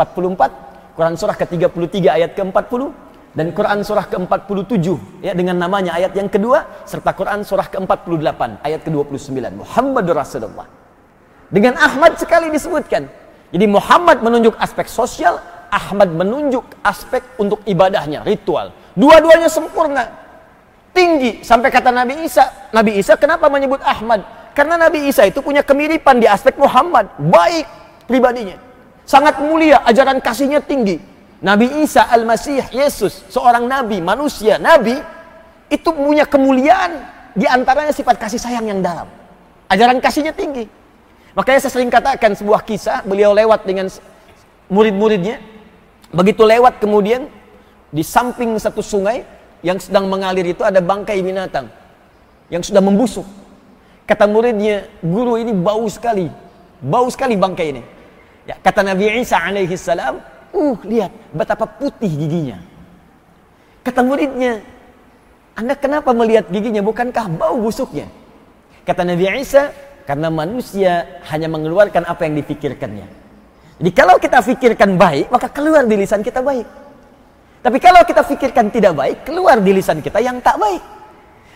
[0.99, 2.83] Quran surah ke-33 ayat ke-40,
[3.37, 8.81] dan Quran surah ke-47 ya dengan namanya ayat yang kedua serta Quran surah ke-48 ayat
[8.81, 10.65] ke-29 Muhammadur Rasulullah.
[11.53, 13.05] Dengan Ahmad sekali disebutkan.
[13.53, 18.73] Jadi Muhammad menunjuk aspek sosial, Ahmad menunjuk aspek untuk ibadahnya, ritual.
[18.97, 20.09] Dua-duanya sempurna.
[20.97, 22.73] Tinggi sampai kata Nabi Isa.
[22.73, 24.25] Nabi Isa kenapa menyebut Ahmad?
[24.57, 27.69] Karena Nabi Isa itu punya kemiripan di aspek Muhammad, baik
[28.09, 28.57] pribadinya.
[29.05, 31.16] Sangat mulia, ajaran kasihnya tinggi
[31.47, 34.99] Nabi Isa Al-Masih Yesus seorang nabi manusia nabi
[35.71, 37.07] itu punya kemuliaan
[37.39, 39.07] di antaranya sifat kasih sayang yang dalam.
[39.71, 40.67] Ajaran kasihnya tinggi.
[41.39, 43.87] Makanya saya sering katakan sebuah kisah beliau lewat dengan
[44.67, 45.39] murid-muridnya.
[46.11, 47.31] Begitu lewat kemudian
[47.95, 49.23] di samping satu sungai
[49.63, 51.71] yang sedang mengalir itu ada bangkai binatang
[52.51, 53.27] yang sudah membusuk.
[54.03, 56.27] Kata muridnya guru ini bau sekali
[56.83, 57.83] bau sekali bangkai ini.
[58.47, 60.23] Ya kata Nabi Isa alaihi salam
[60.55, 62.59] Uh, lihat betapa putih giginya.
[63.87, 64.63] Kata muridnya,
[65.55, 66.83] Anda kenapa melihat giginya?
[66.83, 68.11] Bukankah bau busuknya?
[68.87, 69.71] Kata Nabi Isa,
[70.07, 73.07] karena manusia hanya mengeluarkan apa yang dipikirkannya.
[73.77, 76.65] Jadi kalau kita pikirkan baik, maka keluar di lisan kita baik.
[77.61, 80.83] Tapi kalau kita pikirkan tidak baik, keluar di lisan kita yang tak baik.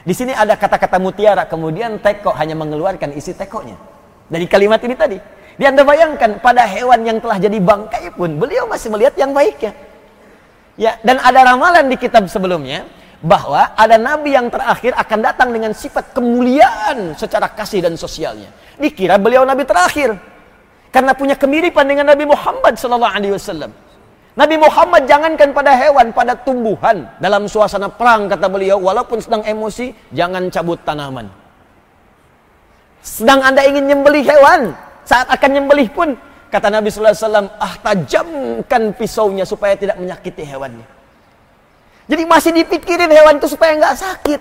[0.03, 3.79] Di sini ada kata-kata mutiara, kemudian teko hanya mengeluarkan isi tekonya.
[4.27, 5.19] Dari kalimat ini tadi.
[5.61, 9.77] Dia anda bayangkan pada hewan yang telah jadi bangkai pun beliau masih melihat yang baiknya.
[10.81, 12.89] Ya, dan ada ramalan di kitab sebelumnya
[13.21, 18.49] bahwa ada nabi yang terakhir akan datang dengan sifat kemuliaan secara kasih dan sosialnya.
[18.81, 20.17] Dikira beliau nabi terakhir
[20.89, 23.71] karena punya kemiripan dengan Nabi Muhammad sallallahu alaihi wasallam.
[24.35, 29.93] Nabi Muhammad jangankan pada hewan, pada tumbuhan dalam suasana perang kata beliau walaupun sedang emosi
[30.15, 31.29] jangan cabut tanaman.
[33.05, 34.73] Sedang Anda ingin nyembelih hewan,
[35.05, 36.15] saat akan nyembelih pun
[36.51, 40.87] kata Nabi sallallahu alaihi wasallam, "Ah, tajamkan pisaunya supaya tidak menyakiti hewannya."
[42.11, 44.41] Jadi masih dipikirin hewan itu supaya nggak sakit.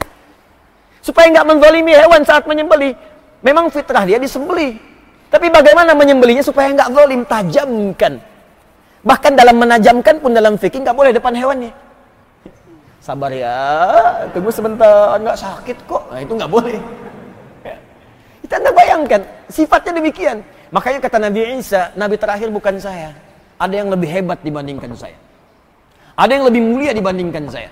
[1.06, 2.98] Supaya nggak menzalimi hewan saat menyembelih.
[3.46, 4.76] Memang fitrah dia disembelih.
[5.30, 7.22] Tapi bagaimana menyembelihnya supaya nggak zalim?
[7.30, 8.14] Tajamkan.
[9.06, 11.72] Bahkan dalam menajamkan pun dalam fikih nggak boleh depan hewannya.
[13.00, 13.56] Sabar ya,
[14.36, 16.04] tunggu sebentar, nggak sakit kok.
[16.12, 16.78] Nah, itu nggak boleh.
[18.50, 20.42] Kita anda bayangkan, sifatnya demikian.
[20.74, 23.14] Makanya kata Nabi Isa, Nabi terakhir bukan saya.
[23.62, 25.14] Ada yang lebih hebat dibandingkan saya.
[26.18, 27.70] Ada yang lebih mulia dibandingkan saya.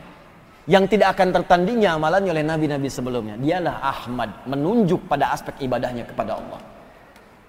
[0.70, 3.42] Yang tidak akan tertandingnya amalannya oleh nabi-nabi sebelumnya.
[3.42, 6.62] Dialah Ahmad, menunjuk pada aspek ibadahnya kepada Allah.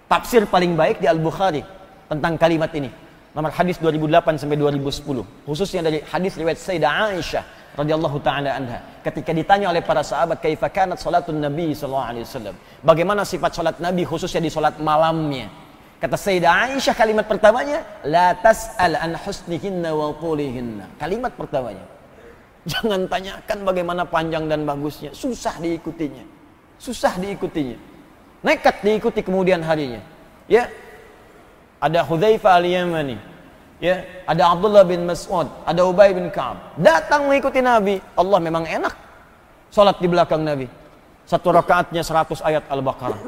[0.09, 1.61] Tafsir paling baik di Al-Bukhari
[2.09, 2.89] tentang kalimat ini.
[3.37, 5.21] Nomor hadis 2008 sampai 2010.
[5.45, 8.79] Khususnya dari hadis riwayat Sayyidah Aisyah radhiyallahu taala anha.
[8.99, 12.55] Ketika ditanya oleh para sahabat kaifa kanat salatun nabi sallallahu alaihi wasallam?
[12.83, 15.47] Bagaimana sifat salat nabi khususnya di salat malamnya?
[15.99, 20.99] Kata Sayyidah Aisyah kalimat pertamanya la tas'al an husnihinna wa qulihinna.
[20.99, 21.83] Kalimat pertamanya.
[22.67, 25.11] Jangan tanyakan bagaimana panjang dan bagusnya.
[25.15, 26.23] Susah diikutinya.
[26.79, 27.75] Susah diikutinya.
[28.43, 29.99] Nekat diikuti kemudian harinya.
[30.47, 30.71] Ya.
[31.79, 33.28] Ada Hudzaifah al-Yamani
[33.79, 36.75] Ya, ada Abdullah bin Mas'ud, ada Ubay bin Ka'ab.
[36.75, 38.03] Datang mengikuti Nabi.
[38.19, 38.91] Allah memang enak.
[39.71, 40.67] Salat di belakang Nabi.
[41.23, 43.21] Satu rakaatnya 100 ayat Al-Baqarah.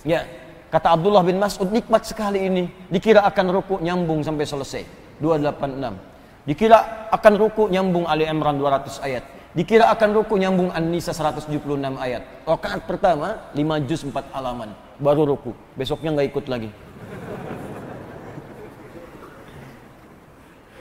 [0.00, 0.24] Ya,
[0.72, 2.72] kata Abdullah bin Mas'ud nikmat sekali ini.
[2.88, 4.82] Dikira akan ruku nyambung sampai selesai.
[5.20, 6.48] 286.
[6.48, 9.28] Dikira akan ruku nyambung Ali Imran 200 ayat.
[9.52, 11.60] Dikira akan ruku nyambung An-Nisa 176
[12.00, 12.22] ayat.
[12.48, 14.72] Rakaat pertama 5 juz 4 halaman.
[14.96, 15.52] Baru ruku.
[15.76, 16.70] Besoknya nggak ikut lagi.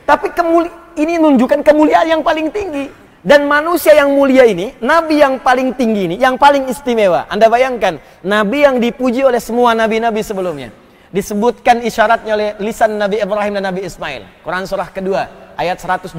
[0.10, 2.90] Tapi kemuli ini menunjukkan kemuliaan yang paling tinggi.
[3.22, 7.30] Dan manusia yang mulia ini, nabi yang paling tinggi ini, yang paling istimewa.
[7.30, 10.74] Anda bayangkan, nabi yang dipuji oleh semua nabi-nabi sebelumnya.
[11.14, 14.46] Disebutkan isyaratnya oleh lisan Nabi Ibrahim dan Nabi Ismail.
[14.46, 16.16] Quran surah kedua, ayat 129.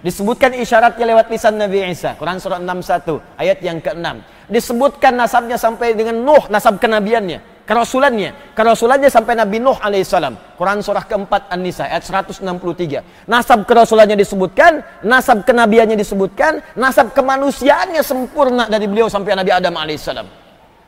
[0.00, 2.14] Disebutkan isyaratnya lewat lisan Nabi Isa.
[2.14, 4.06] Quran surah 61, ayat yang ke-6.
[4.46, 8.58] Disebutkan nasabnya sampai dengan Nuh, nasab kenabiannya kerasulannya.
[8.58, 10.58] Kerasulannya sampai Nabi Nuh alaihissalam.
[10.58, 13.30] Quran surah keempat An-Nisa ayat 163.
[13.30, 20.26] Nasab kerasulannya disebutkan, nasab kenabiannya disebutkan, nasab kemanusiaannya sempurna dari beliau sampai Nabi Adam alaihissalam.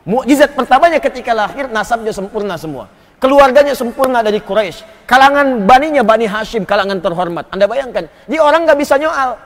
[0.03, 2.91] Mukjizat pertamanya ketika lahir nasabnya sempurna semua.
[3.23, 5.07] Keluarganya sempurna dari Quraisy.
[5.07, 7.47] Kalangan baninya Bani Hashim, kalangan terhormat.
[7.55, 9.39] Anda bayangkan, dia orang nggak bisa nyoal.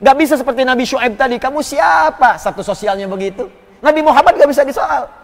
[0.00, 2.40] Nggak bisa seperti Nabi Shu'aib tadi, kamu siapa?
[2.40, 3.44] Satu sosialnya begitu.
[3.84, 5.21] Nabi Muhammad nggak bisa disoal.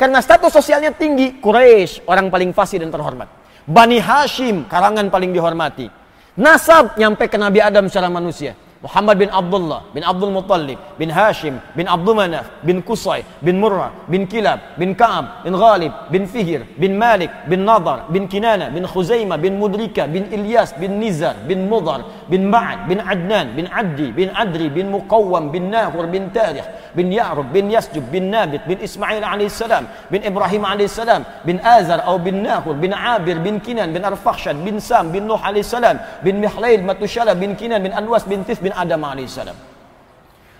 [0.00, 3.28] Karena status sosialnya tinggi, Quraisy orang paling fasih dan terhormat.
[3.68, 5.92] Bani Hashim karangan paling dihormati.
[6.40, 8.56] Nasab nyampe ke Nabi Adam secara manusia.
[8.80, 13.92] Muhammad bin Abdullah bin Abdul Muttalib bin Hashim bin Abdul Manaf bin Qusay bin Murrah
[14.08, 18.88] bin Kilab bin Ka'ab bin Ghalib bin Fihir bin Malik bin Nadar bin Kinana bin
[18.88, 24.16] Khuzaimah bin Mudrika bin Ilyas bin Nizar bin Mudar bin Ma'ad bin Adnan bin Abdi
[24.16, 26.64] bin Adri bin Muqawwam bin Nahur bin Tarikh
[26.96, 32.16] bin Ya'rub bin Yasjub bin Nabit bin Ismail alaihissalam bin Ibrahim alaihissalam bin Azar atau
[32.16, 36.80] bin Nahur bin Abir bin Kinan bin Arfakhshad bin Sam bin Nuh alaihissalam bin Mihlail
[36.80, 39.58] Matushala bin Kinan bin Anwas bin Tis bin bin Adam alaihissalam.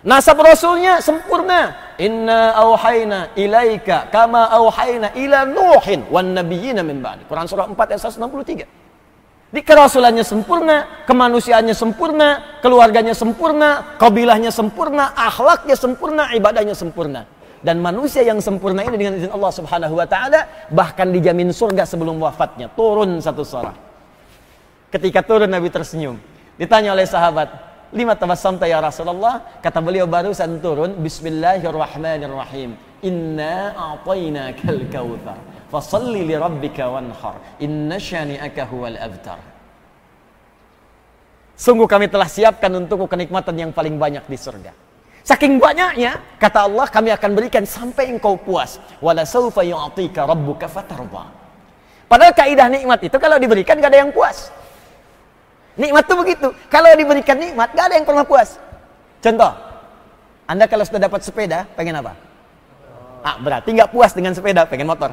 [0.03, 1.95] Nasab Rasulnya sempurna.
[2.01, 7.29] Inna auhayna ilaika kama auhayna ila Nuhin wan nabiyyina min ba'di.
[7.31, 8.67] Quran surah 4 ayat 163.
[9.51, 17.27] Di kerasulannya sempurna, kemanusiaannya sempurna, keluarganya sempurna, kabilahnya sempurna, akhlaknya sempurna, ibadahnya sempurna.
[17.61, 22.17] Dan manusia yang sempurna ini dengan izin Allah Subhanahu wa taala bahkan dijamin surga sebelum
[22.25, 22.73] wafatnya.
[22.73, 23.77] Turun satu suara.
[24.89, 26.17] Ketika turun Nabi tersenyum.
[26.57, 29.59] Ditanya oleh sahabat, Lima tabassamta ya Rasulullah?
[29.59, 32.79] Kata beliau barusan turun, Bismillahirrahmanirrahim.
[33.03, 35.39] Inna a'tainakal kautsar.
[35.67, 37.59] Fasalli li rabbika wanhar.
[37.59, 39.43] Inna syani'aka huwal abtar.
[41.59, 44.71] Sungguh kami telah siapkan untukmu kenikmatan yang paling banyak di surga.
[45.27, 48.79] Saking banyaknya, kata Allah, kami akan berikan sampai engkau puas.
[49.03, 51.27] Wala saufa yu'atika rabbuka fatarda.
[52.07, 54.51] Padahal kaidah nikmat itu kalau diberikan gak ada yang puas.
[55.79, 56.49] Nikmat tuh begitu.
[56.67, 58.59] Kalau diberikan nikmat, gak ada yang pernah puas.
[59.21, 59.53] Contoh,
[60.49, 62.17] Anda kalau sudah dapat sepeda, pengen apa?
[63.21, 65.13] Ah, berarti nggak puas dengan sepeda, pengen motor.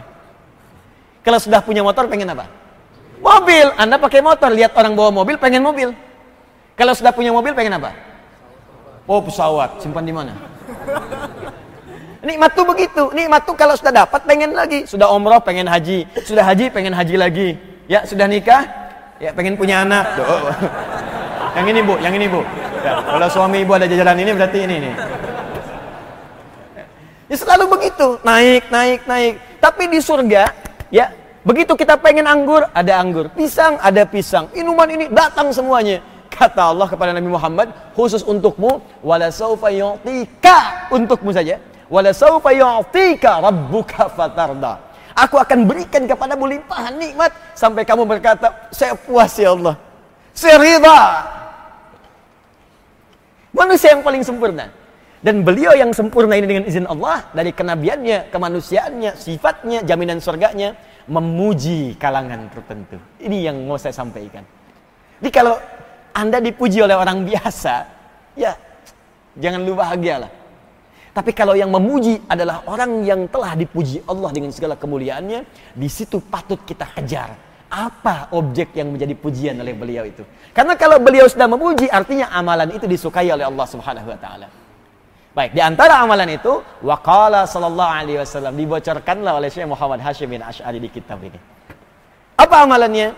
[1.27, 2.47] Kalau sudah punya motor, pengen apa?
[3.19, 3.67] Mobil.
[3.75, 5.91] Anda pakai motor, lihat orang bawa mobil, pengen mobil.
[6.79, 7.91] Kalau sudah punya mobil, pengen apa?
[9.03, 9.83] Oh, pesawat.
[9.83, 10.31] Simpan di mana?
[12.23, 13.03] Nikmat tuh begitu.
[13.11, 14.87] Nikmat tuh kalau sudah dapat, pengen lagi.
[14.87, 16.07] Sudah umroh, pengen haji.
[16.23, 17.49] Sudah haji, pengen haji lagi.
[17.91, 18.86] Ya, sudah nikah,
[19.17, 20.05] Ya pengen punya anak.
[20.17, 20.53] Tuh.
[21.57, 22.41] Yang ini bu, yang ini bu.
[22.85, 24.93] Ya, kalau suami ibu ada jajaran ini berarti ini nih.
[27.27, 29.33] Ya selalu begitu, naik, naik, naik.
[29.59, 30.47] Tapi di surga,
[30.87, 31.11] ya
[31.43, 33.27] begitu kita pengen anggur, ada anggur.
[33.35, 34.47] Pisang, ada pisang.
[34.55, 35.99] Minuman ini datang semuanya.
[36.31, 41.57] Kata Allah kepada Nabi Muhammad, khusus untukmu, wala saufa yu'tika untukmu saja.
[41.89, 44.86] Wala saufa yu'tika rabbuka fatarda.
[45.17, 49.75] Aku akan berikan kepada limpahan nikmat sampai kamu berkata, saya puas ya Allah.
[50.37, 50.61] Saya.
[53.49, 54.69] Manusia yang paling sempurna.
[55.17, 60.77] Dan beliau yang sempurna ini dengan izin Allah dari kenabiannya, kemanusiaannya, sifatnya, jaminan surganya
[61.09, 63.01] memuji kalangan tertentu.
[63.17, 64.45] Ini yang mau saya sampaikan.
[65.17, 65.57] Jadi kalau
[66.13, 67.89] Anda dipuji oleh orang biasa,
[68.37, 68.53] ya
[69.33, 70.29] jangan lupa bahagialah.
[71.17, 76.21] Tapi kalau yang memuji adalah orang yang telah dipuji Allah dengan segala kemuliaannya, di situ
[76.21, 77.33] patut kita kejar.
[77.73, 80.21] Apa objek yang menjadi pujian oleh beliau itu?
[80.53, 84.47] Karena kalau beliau sudah memuji, artinya amalan itu disukai oleh Allah Subhanahu wa taala.
[85.33, 90.45] Baik, di antara amalan itu waqala sallallahu alaihi wasallam dibocorkanlah oleh Syekh Muhammad Hashim bin
[90.45, 91.41] Asy'ari di kitab ini.
[92.37, 93.17] Apa amalannya?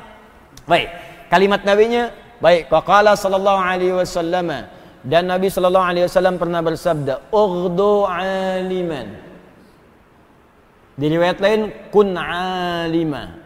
[0.64, 0.88] Baik,
[1.28, 4.48] kalimat nabinya baik waqala sallallahu alaihi wasallam
[5.04, 9.08] dan Nabi Shallallahu Alaihi Wasallam pernah bersabda, "Ughdu aliman."
[11.00, 13.40] Di riwayat lain, "Kun alima."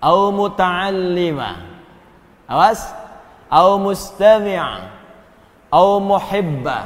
[0.00, 1.50] au muta'allima.
[2.48, 2.80] Awas.
[3.52, 4.90] Au mustami'a.
[5.70, 6.78] Au muhibba.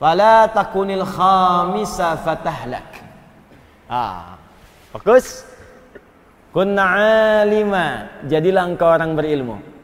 [0.00, 2.90] Fala takunil khamisa fatahlak.
[3.86, 4.36] Ah
[4.92, 5.46] fokus.
[6.50, 6.84] Kunna
[7.40, 8.10] alima.
[8.26, 9.75] Jadilah engkau orang berilmu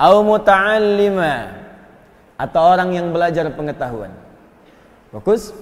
[0.00, 1.60] au muta'allima
[2.40, 4.08] atau orang yang belajar pengetahuan
[5.12, 5.52] fokus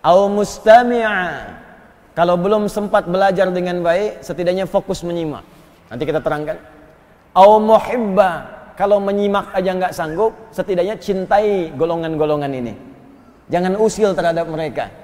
[0.00, 1.60] au mustami'a
[2.14, 5.42] kalau belum sempat belajar dengan baik, setidaknya fokus menyimak.
[5.90, 6.62] Nanti kita terangkan.
[7.34, 8.46] Au muhibba,
[8.78, 12.74] kalau menyimak aja nggak sanggup, setidaknya cintai golongan-golongan ini.
[13.50, 14.94] Jangan usil terhadap mereka.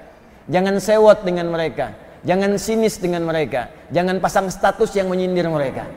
[0.47, 1.91] Jangan sewot dengan mereka.
[2.23, 3.67] Jangan sinis dengan mereka.
[3.91, 5.91] Jangan pasang status yang menyindir mereka.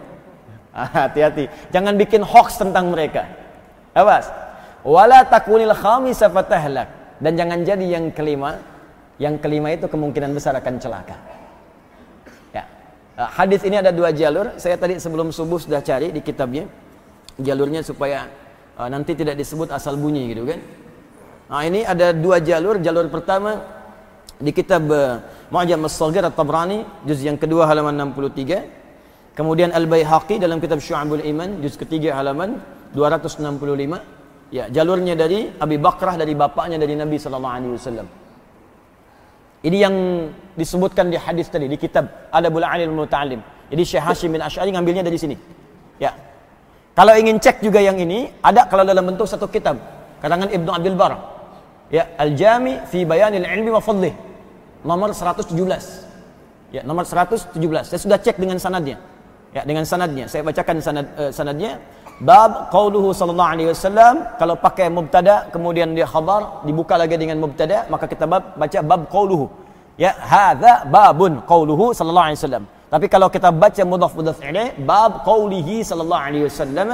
[0.75, 1.47] Ah, hati-hati.
[1.71, 3.31] Jangan bikin hoax tentang mereka.
[3.95, 4.27] Awas.
[4.83, 6.91] Wala takunil khamisa fatahlak.
[7.23, 8.59] Dan jangan jadi yang kelima,
[9.23, 11.15] yang kelima itu kemungkinan besar akan celaka.
[12.51, 12.67] Ya.
[13.15, 14.59] Eh, hadis ini ada dua jalur.
[14.59, 16.67] Saya tadi sebelum subuh sudah cari di kitabnya
[17.39, 18.31] jalurnya supaya
[18.79, 20.61] uh, nanti tidak disebut asal bunyi gitu kan.
[21.51, 22.83] Nah, ini ada dua jalur.
[22.83, 23.63] Jalur pertama
[24.43, 25.23] di kitab uh,
[25.55, 28.84] Mu'jam As-Saghir At-Tabrani juz yang kedua halaman 63.
[29.35, 32.63] Kemudian Al-Baihaqi dalam kitab Syu'abul Iman juz ketiga halaman
[32.95, 34.55] 265.
[34.55, 38.07] Ya, jalurnya dari Abi Bakrah dari bapaknya dari Nabi sallallahu alaihi wasallam.
[39.65, 39.95] Ini yang
[40.55, 43.43] disebutkan di hadis tadi di kitab Adabul Alim Muta'alim.
[43.75, 45.35] Jadi Syekh Hashim bin Asy'ari ngambilnya dari sini.
[45.99, 46.15] Ya.
[46.95, 49.81] Kalau ingin cek juga yang ini, ada kalau dalam bentuk satu kitab
[50.23, 51.19] karangan Ibnu Abdul Bar.
[51.91, 54.15] Ya, Al-Jami fi Bayanil Ilmi wa Fadlih.
[54.87, 55.51] Nomor 117.
[56.71, 57.57] Ya, nomor 117.
[57.91, 59.01] Saya sudah cek dengan sanadnya.
[59.57, 60.27] Ya, dengan sanadnya.
[60.27, 61.79] Saya bacakan sanad uh, sanadnya.
[62.29, 67.91] Bab qauluhu sallallahu alaihi wasallam kalau pakai mubtada kemudian dia khabar dibuka lagi dengan mubtada
[67.91, 69.47] maka kita bab, baca bab qauluhu.
[69.95, 72.65] Ya, hadza babun qauluhu sallallahu alaihi wasallam.
[72.95, 76.91] Tapi kalau kita baca mudhaf mudhaf ilaih bab qaulihi sallallahu alaihi wasallam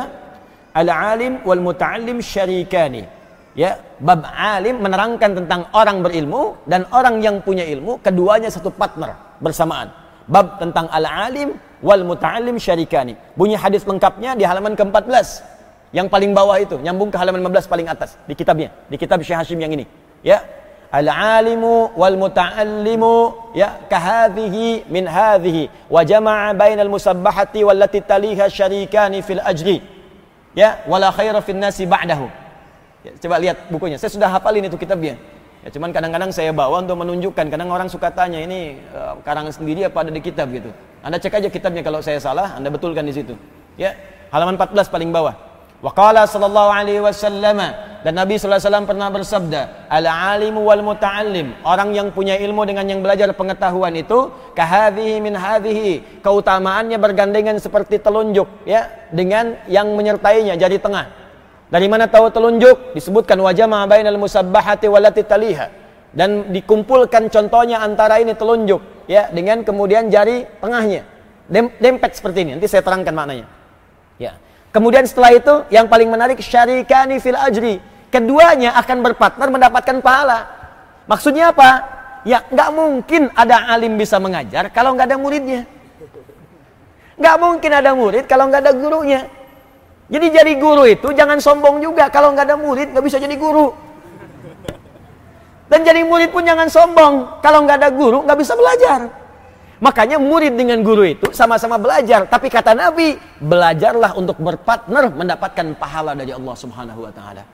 [0.72, 3.04] al-alim wal muta'allim syarikani.
[3.52, 9.12] Ya, bab alim menerangkan tentang orang berilmu dan orang yang punya ilmu keduanya satu partner
[9.44, 9.92] bersamaan.
[10.30, 13.18] Bab tentang al-alim wal muta'allim syarikani.
[13.34, 15.42] Bunyi hadis lengkapnya di halaman ke-14.
[15.90, 19.42] Yang paling bawah itu, nyambung ke halaman 15 paling atas di kitabnya, di kitab Syekh
[19.42, 19.90] Hashim yang ini.
[20.22, 20.38] Ya.
[20.90, 23.14] Al-alimu wal muta'allimu
[23.54, 29.82] ya kahadhihi min hadhihi wa jama'a bainal musabbahati wallati taliha syarikani fil ajri.
[30.54, 32.26] Ya, wala khaira fin nasi ba'dahu.
[33.06, 33.98] Ya, coba lihat bukunya.
[34.02, 35.14] Saya sudah hafalin itu kitabnya.
[35.60, 37.52] Ya, cuman kadang-kadang saya bawa untuk menunjukkan.
[37.52, 40.72] Kadang orang suka tanya ini uh, karangan sendiri apa ada di kitab gitu.
[41.04, 43.36] Anda cek aja kitabnya kalau saya salah, Anda betulkan di situ.
[43.76, 43.92] Ya,
[44.32, 45.36] halaman 14 paling bawah.
[45.80, 47.56] Waqala sallallahu alaihi wasallam
[48.04, 52.84] dan Nabi sallallahu alaihi wasallam pernah bersabda, "Al-alimu wal muta'allim." Orang yang punya ilmu dengan
[52.84, 56.20] yang belajar pengetahuan itu kahadhihi min hadhihi.
[56.20, 61.29] Keutamaannya bergandengan seperti telunjuk, ya, dengan yang menyertainya jari tengah.
[61.70, 62.98] Dari mana tahu telunjuk?
[62.98, 65.70] Disebutkan wajah ma bainal musabbahati wallati taliha.
[66.10, 71.06] Dan dikumpulkan contohnya antara ini telunjuk ya dengan kemudian jari tengahnya.
[71.46, 72.50] Dem dempet seperti ini.
[72.58, 73.46] Nanti saya terangkan maknanya.
[74.18, 74.34] Ya.
[74.74, 77.78] Kemudian setelah itu yang paling menarik syarikani fil ajri.
[78.10, 80.50] Keduanya akan berpartner mendapatkan pahala.
[81.06, 81.70] Maksudnya apa?
[82.26, 85.62] Ya nggak mungkin ada alim bisa mengajar kalau nggak ada muridnya.
[87.14, 89.30] Nggak mungkin ada murid kalau nggak ada gurunya
[90.10, 93.90] jadi jadi guru itu jangan sombong juga kalau nggak ada murid nggak bisa jadi guru
[95.70, 97.38] dan jadi murid pun jangan sombong.
[97.38, 99.06] Kalau nggak ada guru, nggak bisa belajar.
[99.78, 102.26] Makanya murid dengan guru itu sama-sama belajar.
[102.26, 107.46] Tapi kata Nabi, belajarlah untuk berpartner mendapatkan pahala dari Allah Subhanahu wa taala.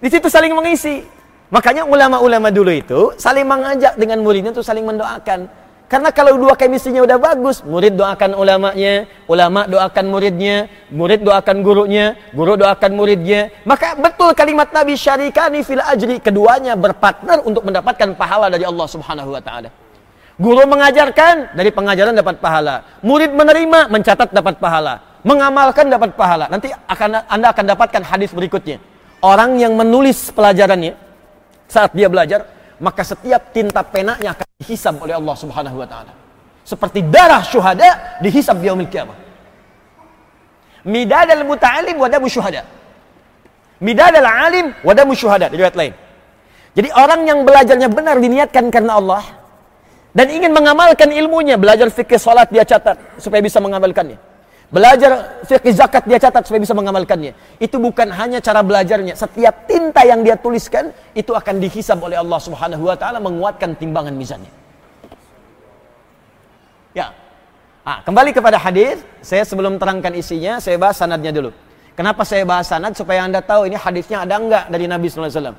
[0.00, 1.04] Di situ saling mengisi.
[1.52, 5.52] Makanya ulama-ulama dulu itu saling mengajak dengan muridnya itu saling mendoakan.
[5.90, 12.14] Karena kalau dua kemisinya udah bagus, murid doakan ulamanya, ulama doakan muridnya, murid doakan gurunya,
[12.30, 13.50] guru doakan muridnya.
[13.66, 19.34] Maka betul kalimat Nabi syarikani fil ajri, keduanya berpartner untuk mendapatkan pahala dari Allah Subhanahu
[19.34, 19.66] wa taala.
[20.38, 22.86] Guru mengajarkan, dari pengajaran dapat pahala.
[23.02, 25.02] Murid menerima, mencatat dapat pahala.
[25.26, 26.46] Mengamalkan dapat pahala.
[26.46, 28.78] Nanti akan Anda akan dapatkan hadis berikutnya.
[29.26, 30.94] Orang yang menulis pelajarannya
[31.66, 32.46] saat dia belajar,
[32.80, 36.12] maka setiap tinta penanya akan dihisab oleh Allah Subhanahu wa taala.
[36.64, 39.16] Seperti darah syuhada dihisab di yaumil kiamah.
[40.88, 42.64] Midadal muta'alim wa damu syuhada.
[43.80, 45.92] Midadal alim wa damu syuhada di riwayat lain.
[46.72, 49.24] Jadi orang yang belajarnya benar diniatkan karena Allah
[50.10, 54.18] dan ingin mengamalkan ilmunya, belajar fikih salat dia catat supaya bisa mengamalkannya.
[54.70, 57.34] Belajar fikih zakat dia catat supaya bisa mengamalkannya.
[57.58, 59.18] Itu bukan hanya cara belajarnya.
[59.18, 64.14] Setiap tinta yang dia tuliskan itu akan dihisab oleh Allah Subhanahu wa taala menguatkan timbangan
[64.14, 64.46] mizannya.
[66.94, 67.10] Ya.
[67.82, 71.50] Ah, kembali kepada hadis, saya sebelum terangkan isinya, saya bahas sanadnya dulu.
[71.98, 75.42] Kenapa saya bahas sanad supaya Anda tahu ini hadisnya ada enggak dari Nabi sallallahu alaihi
[75.42, 75.58] wasallam.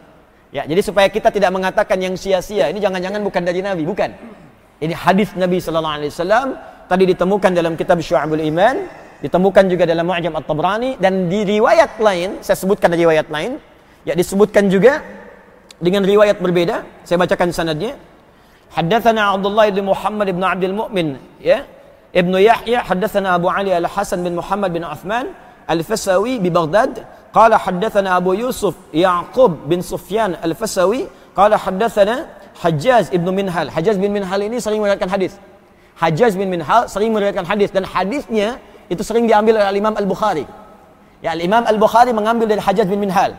[0.55, 2.71] Ya, jadi supaya kita tidak mengatakan yang sia-sia.
[2.71, 4.15] Ini jangan-jangan bukan dari Nabi, bukan.
[4.79, 6.47] Ini hadis Nabi sallallahu alaihi wasallam
[6.91, 8.83] tadi ditemukan dalam kitab Syu'abul Iman,
[9.23, 13.55] ditemukan juga dalam Mu'jam At-Tabrani dan di riwayat lain, saya sebutkan riwayat lain,
[14.03, 14.99] ya disebutkan juga
[15.79, 17.07] dengan riwayat berbeda.
[17.07, 17.95] Saya bacakan sanadnya.
[18.75, 21.63] Haddatsana Abdullah bin Muhammad bin Abdul Mu'min, ya.
[22.11, 25.31] Ibnu Yahya haddatsana Abu Ali Al-Hasan bin Muhammad bin Uthman
[25.63, 32.27] Al-Fasawi di Baghdad qala haddatsana Abu Yusuf Yaqub bin Sufyan Al-Fasawi qala haddatsana
[32.59, 35.39] Hajjaz ibnu Minhal Hajjaz bin Minhal ini sering meriwayatkan hadis
[36.01, 38.57] Hajjaz bin Minhal sering meriwayatkan hadis dan hadisnya
[38.89, 40.45] itu sering diambil oleh Imam Al-Bukhari
[41.21, 43.37] ya Imam Al-Bukhari mengambil dari Hajjaz bin Minhal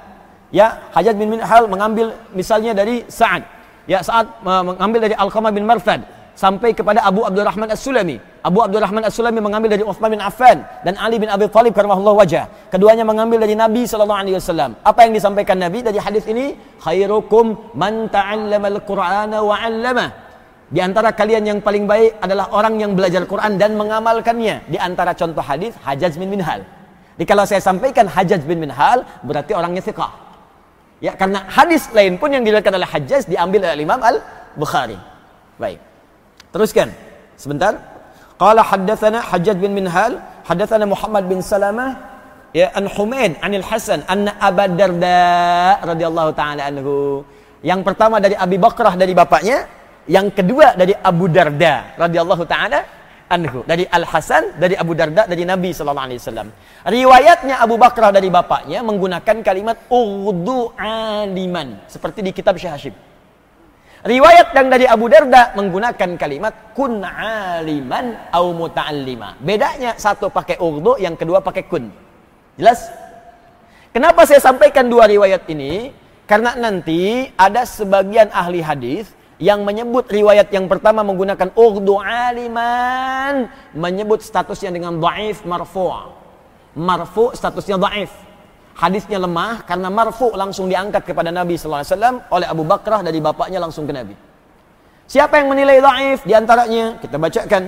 [0.54, 3.42] ya Hajjaz bin Minhal mengambil misalnya dari Sa'ad
[3.90, 8.16] ya Sa'ad mengambil dari Al-Qamah bin Marfad sampai kepada Abu Abdurrahman As-Sulami.
[8.42, 12.48] Abu Abdurrahman As-Sulami mengambil dari Uthman bin Affan dan Ali bin Abi Thalib karramallahu wajah.
[12.72, 14.74] Keduanya mengambil dari Nabi sallallahu alaihi wasallam.
[14.82, 16.56] Apa yang disampaikan Nabi dari hadis ini?
[16.80, 20.06] Khairukum man ta'allama al-Qur'ana wa 'allama.
[20.72, 24.72] Di antara kalian yang paling baik adalah orang yang belajar Quran dan mengamalkannya.
[24.72, 26.64] Di antara contoh hadis Hajjaj bin Minhal.
[27.20, 30.08] Jadi kalau saya sampaikan Hajjaj bin Minhal berarti orangnya thiqah.
[31.04, 34.96] Ya, karena hadis lain pun yang diriwayatkan oleh Hajjaj diambil oleh Imam Al-Bukhari.
[35.60, 35.76] Baik.
[36.56, 36.88] Teruskan.
[37.36, 37.76] Sebentar.
[38.40, 42.00] Qala haddatsana Hajjaj bin Minhal, haddatsana Muhammad bin Salamah
[42.56, 45.20] ya an Humaid anil Hasan anna Abu Darda
[45.84, 47.26] radhiyallahu taala anhu.
[47.60, 49.68] Yang pertama dari Abi Bakrah dari bapaknya,
[50.06, 52.80] yang kedua dari Abu Darda radhiyallahu taala
[53.32, 53.64] anhu.
[53.64, 56.48] Dari Al Hasan dari Abu Darda dari Nabi sallallahu alaihi wasallam.
[56.84, 62.94] Riwayatnya Abu Bakrah dari bapaknya menggunakan kalimat ughdu aliman seperti di kitab Syekh Hashim.
[64.02, 69.38] Riwayat yang dari Abu Darda menggunakan kalimat kun aliman au muta'allima.
[69.38, 71.86] Bedanya satu pakai urdu, yang kedua pakai kun.
[72.58, 72.90] Jelas?
[73.94, 75.94] Kenapa saya sampaikan dua riwayat ini?
[76.26, 79.06] Karena nanti ada sebagian ahli hadis
[79.42, 86.14] yang menyebut riwayat yang pertama menggunakan urdu aliman menyebut statusnya dengan dhaif marfu'.
[86.78, 88.14] Marfu' statusnya dhaif
[88.78, 93.18] hadisnya lemah karena marfu langsung diangkat kepada Nabi sallallahu alaihi wasallam oleh Abu Bakrah dari
[93.18, 94.14] bapaknya langsung ke Nabi.
[95.10, 96.96] Siapa yang menilai dhaif di antaranya?
[97.02, 97.62] Kita bacakan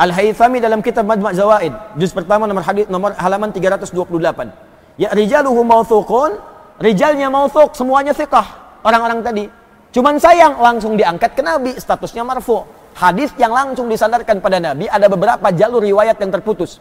[0.00, 4.96] Al-Haythami dalam kitab Majma' Zawaid, juz pertama nomor hadis nomor halaman 328.
[4.96, 6.40] Ya rijaluhu mauthukun,
[6.80, 9.59] rijalnya mauthuk, semuanya thiqah, orang-orang tadi.
[9.90, 12.62] Cuman sayang langsung diangkat ke Nabi, statusnya marfu.
[12.94, 16.78] Hadis yang langsung disandarkan pada Nabi ada beberapa jalur riwayat yang terputus.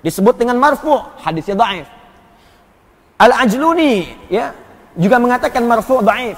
[0.00, 1.88] Disebut dengan marfu, hadisnya dhaif.
[3.16, 4.52] Al-Ajluni ya
[4.96, 6.36] juga mengatakan marfu' dhaif.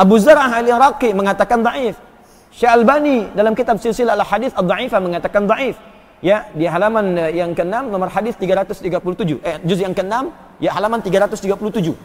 [0.00, 1.96] Abu Zar'ah al-Iraqi mengatakan dhaif.
[2.50, 5.76] Syekh Albani dalam kitab Silsilah al-Hadis ad-Dhaifah mengatakan dhaif.
[6.20, 9.40] Ya, di halaman eh, yang ke-6 nomor hadis 337.
[9.40, 10.28] Eh, juz yang ke-6
[10.60, 11.96] ya halaman 337.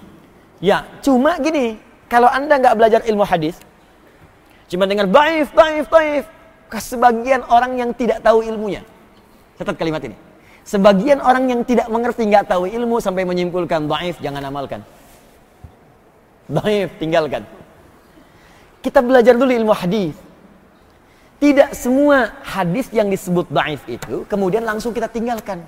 [0.64, 1.76] Ya, cuma gini,
[2.06, 3.58] kalau Anda nggak belajar ilmu hadis,
[4.70, 6.26] cuma dengar dhaif, dhaif, dhaif,
[6.70, 8.82] ke sebagian orang yang tidak tahu ilmunya.
[9.58, 10.18] Catat kalimat ini.
[10.66, 14.82] Sebagian orang yang tidak mengerti, nggak tahu ilmu sampai menyimpulkan daif, jangan amalkan.
[16.50, 17.46] Daif, tinggalkan.
[18.82, 20.14] Kita belajar dulu ilmu hadis.
[21.42, 25.62] Tidak semua hadis yang disebut daif itu kemudian langsung kita tinggalkan.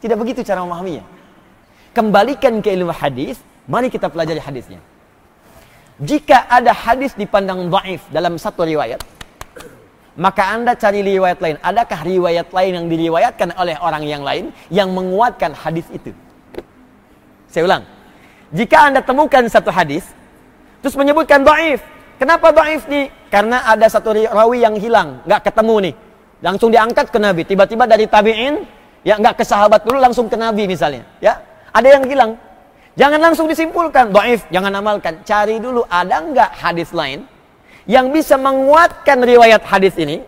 [0.00, 1.04] Tidak begitu cara memahaminya.
[1.92, 4.80] Kembalikan ke ilmu hadis, mari kita pelajari hadisnya.
[6.02, 8.98] Jika ada hadis dipandang daif dalam satu riwayat,
[10.18, 11.56] maka Anda cari riwayat lain.
[11.62, 16.10] Adakah riwayat lain yang diriwayatkan oleh orang yang lain yang menguatkan hadis itu?
[17.46, 17.82] Saya ulang.
[18.50, 20.02] Jika Anda temukan satu hadis,
[20.82, 21.78] terus menyebutkan do'if.
[22.18, 23.10] Kenapa do'if nih?
[23.30, 25.94] Karena ada satu rawi yang hilang, nggak ketemu nih.
[26.42, 27.42] Langsung diangkat ke Nabi.
[27.46, 28.66] Tiba-tiba dari tabi'in,
[29.06, 31.06] ya nggak ke sahabat dulu, langsung ke Nabi misalnya.
[31.22, 31.38] Ya,
[31.70, 32.34] ada yang hilang.
[32.94, 35.18] Jangan langsung disimpulkan, do'if, jangan amalkan.
[35.26, 37.26] Cari dulu, ada nggak hadis lain
[37.90, 40.22] yang bisa menguatkan riwayat hadis ini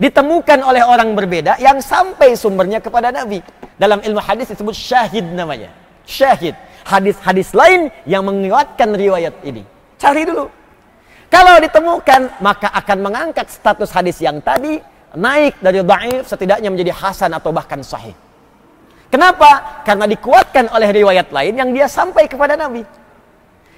[0.00, 3.44] ditemukan oleh orang berbeda yang sampai sumbernya kepada Nabi.
[3.76, 5.68] Dalam ilmu hadis disebut syahid namanya.
[6.08, 6.56] Syahid.
[6.86, 9.66] Hadis-hadis lain yang menguatkan riwayat ini.
[10.00, 10.48] Cari dulu.
[11.26, 14.78] Kalau ditemukan, maka akan mengangkat status hadis yang tadi
[15.18, 18.14] naik dari dhaif setidaknya menjadi hasan atau bahkan sahih.
[19.06, 19.82] Kenapa?
[19.86, 22.82] Karena dikuatkan oleh riwayat lain yang dia sampai kepada Nabi.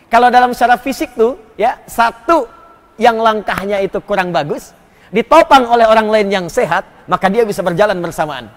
[0.08, 2.48] Kalau dalam secara fisik tuh, ya satu
[2.96, 4.72] yang langkahnya itu kurang bagus,
[5.12, 8.48] ditopang oleh orang lain yang sehat, maka dia bisa berjalan bersamaan.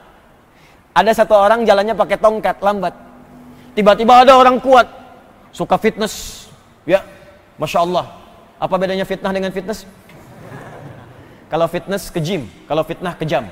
[0.95, 2.95] Ada satu orang jalannya pakai tongkat, lambat.
[3.75, 4.87] Tiba-tiba ada orang kuat,
[5.51, 6.47] suka fitness.
[6.87, 7.03] Ya,
[7.59, 8.05] Masya Allah.
[8.59, 9.83] Apa bedanya fitnah dengan fitness?
[11.51, 13.43] Kalau fitness ke gym, kalau fitnah ke jam.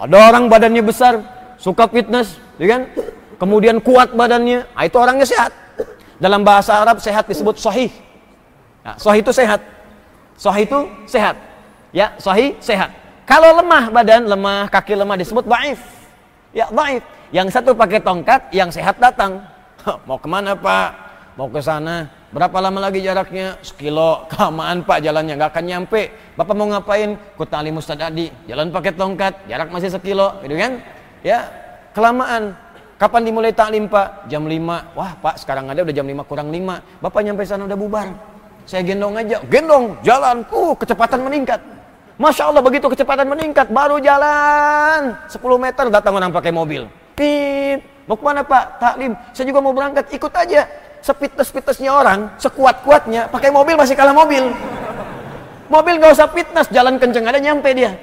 [0.00, 1.20] Ada orang badannya besar,
[1.60, 2.82] suka fitness, ya kan?
[3.36, 5.52] Kemudian kuat badannya, ah, itu orangnya sehat.
[6.16, 7.92] Dalam bahasa Arab sehat disebut sahih.
[8.80, 9.60] Nah, sahih itu sehat.
[10.40, 11.36] Sahih itu sehat.
[11.92, 12.92] Ya, sahih sehat.
[13.28, 15.80] Kalau lemah badan, lemah, kaki lemah disebut baif.
[16.56, 17.04] Ya, baif.
[17.30, 19.44] Yang satu pakai tongkat, yang sehat datang.
[20.08, 20.88] Mau ke mana pak?
[21.36, 22.08] Mau ke sana.
[22.30, 23.58] Berapa lama lagi jaraknya?
[23.58, 24.22] Sekilo.
[24.30, 26.14] Kelamaan pak jalannya, nggak akan nyampe.
[26.38, 27.18] Bapak mau ngapain?
[27.34, 28.30] Ustadz Adi.
[28.46, 30.38] Jalan pakai tongkat, jarak masih sekilo.
[30.46, 30.78] Gitu kan?
[31.26, 31.50] Ya,
[31.90, 32.54] kelamaan.
[33.00, 34.30] Kapan dimulai taklim pak?
[34.30, 34.94] Jam 5.
[34.94, 37.02] Wah pak, sekarang ada udah jam 5 kurang 5.
[37.02, 38.08] Bapak nyampe sana udah bubar.
[38.68, 41.58] Saya gendong aja, gendong, jalan, uh, kecepatan meningkat.
[42.20, 46.84] Masya Allah begitu kecepatan meningkat, baru jalan 10 meter datang orang pakai mobil.
[47.16, 48.78] Pit, mau ke mana Pak?
[48.78, 49.16] Taklim.
[49.32, 50.68] Saya juga mau berangkat, ikut aja.
[51.00, 54.52] Sepites-pitesnya orang, sekuat-kuatnya, pakai mobil masih kalah mobil.
[55.70, 57.96] Mobil nggak usah fitness, jalan kenceng ada nyampe dia.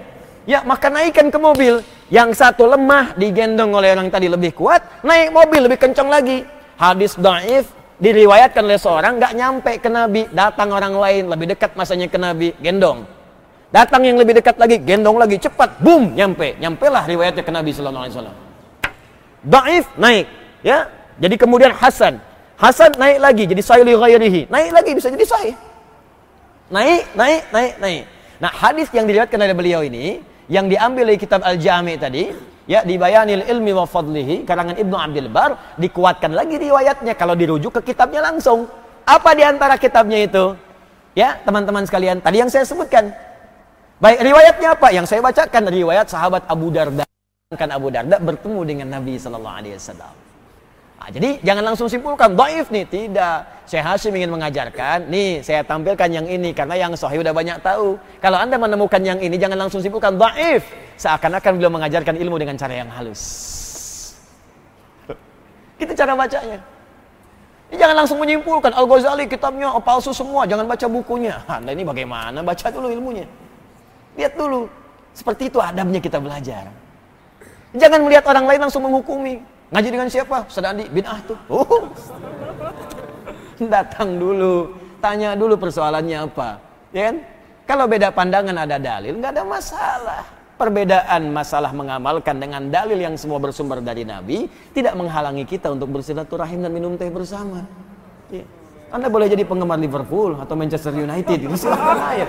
[0.48, 1.84] Ya, maka naikkan ke mobil.
[2.08, 6.48] Yang satu lemah digendong oleh orang tadi lebih kuat, naik mobil lebih kencang lagi.
[6.80, 12.06] Hadis daif diriwayatkan oleh seorang nggak nyampe ke Nabi datang orang lain lebih dekat masanya
[12.06, 13.10] ke Nabi gendong
[13.74, 17.74] datang yang lebih dekat lagi gendong lagi cepat boom nyampe nyampe lah riwayatnya ke Nabi
[17.74, 18.38] Wasallam
[19.42, 20.30] Daif naik
[20.62, 20.86] ya
[21.18, 22.22] jadi kemudian Hasan
[22.58, 25.56] Hasan naik lagi jadi sayli ghairihi naik lagi bisa jadi sahih
[26.74, 28.04] naik naik naik naik
[28.42, 32.34] nah hadis yang diriwayatkan oleh beliau ini yang diambil dari kitab Al-Jami tadi
[32.68, 37.80] ya di Bayanil Ilmi wa Fadlihi karangan Ibnu Abdul Bar dikuatkan lagi riwayatnya kalau dirujuk
[37.80, 38.68] ke kitabnya langsung.
[39.08, 40.52] Apa di antara kitabnya itu?
[41.16, 43.10] Ya, teman-teman sekalian, tadi yang saya sebutkan.
[44.04, 44.92] Baik, riwayatnya apa?
[44.94, 47.08] Yang saya bacakan riwayat sahabat Abu Darda.
[47.56, 50.27] Kan Abu Darda bertemu dengan Nabi sallallahu alaihi wasallam.
[51.08, 53.64] Nah, jadi jangan langsung simpulkan daif nih, tidak.
[53.64, 57.96] Syekh Hashim ingin mengajarkan, nih saya tampilkan yang ini karena yang sahih udah banyak tahu.
[58.20, 60.68] Kalau Anda menemukan yang ini jangan langsung simpulkan daif.
[61.00, 63.24] Seakan-akan beliau mengajarkan ilmu dengan cara yang halus.
[65.80, 66.60] Kita cara bacanya.
[67.72, 71.40] Ini jangan langsung menyimpulkan Al-Ghazali kitabnya oh, palsu semua, jangan baca bukunya.
[71.48, 72.44] Anda ini bagaimana?
[72.44, 73.24] Baca dulu ilmunya.
[74.20, 74.68] Lihat dulu.
[75.16, 76.68] Seperti itu adabnya kita belajar.
[77.72, 79.56] Jangan melihat orang lain langsung menghukumi.
[79.68, 80.48] Ngaji dengan siapa?
[80.48, 81.36] Ustaz Andi bin Ah tuh.
[81.52, 81.92] Oh.
[83.58, 84.72] Datang dulu,
[85.04, 86.62] tanya dulu persoalannya apa.
[86.96, 87.16] Ya kan?
[87.68, 90.24] Kalau beda pandangan ada dalil, nggak ada masalah.
[90.56, 96.64] Perbedaan masalah mengamalkan dengan dalil yang semua bersumber dari Nabi tidak menghalangi kita untuk bersilaturahim
[96.64, 97.68] dan minum teh bersama.
[98.32, 98.48] Ya.
[98.88, 102.26] Anda boleh jadi penggemar Liverpool atau Manchester United, itu silahkan aja.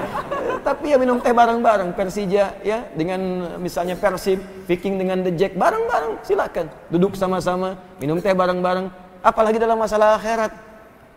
[0.68, 4.36] Tapi ya minum teh bareng-bareng, Persija ya dengan misalnya Persib,
[4.68, 6.68] Viking dengan The Jack bareng-bareng, silakan.
[6.92, 8.92] Duduk sama-sama, minum teh bareng-bareng.
[9.24, 10.52] Apalagi dalam masalah akhirat.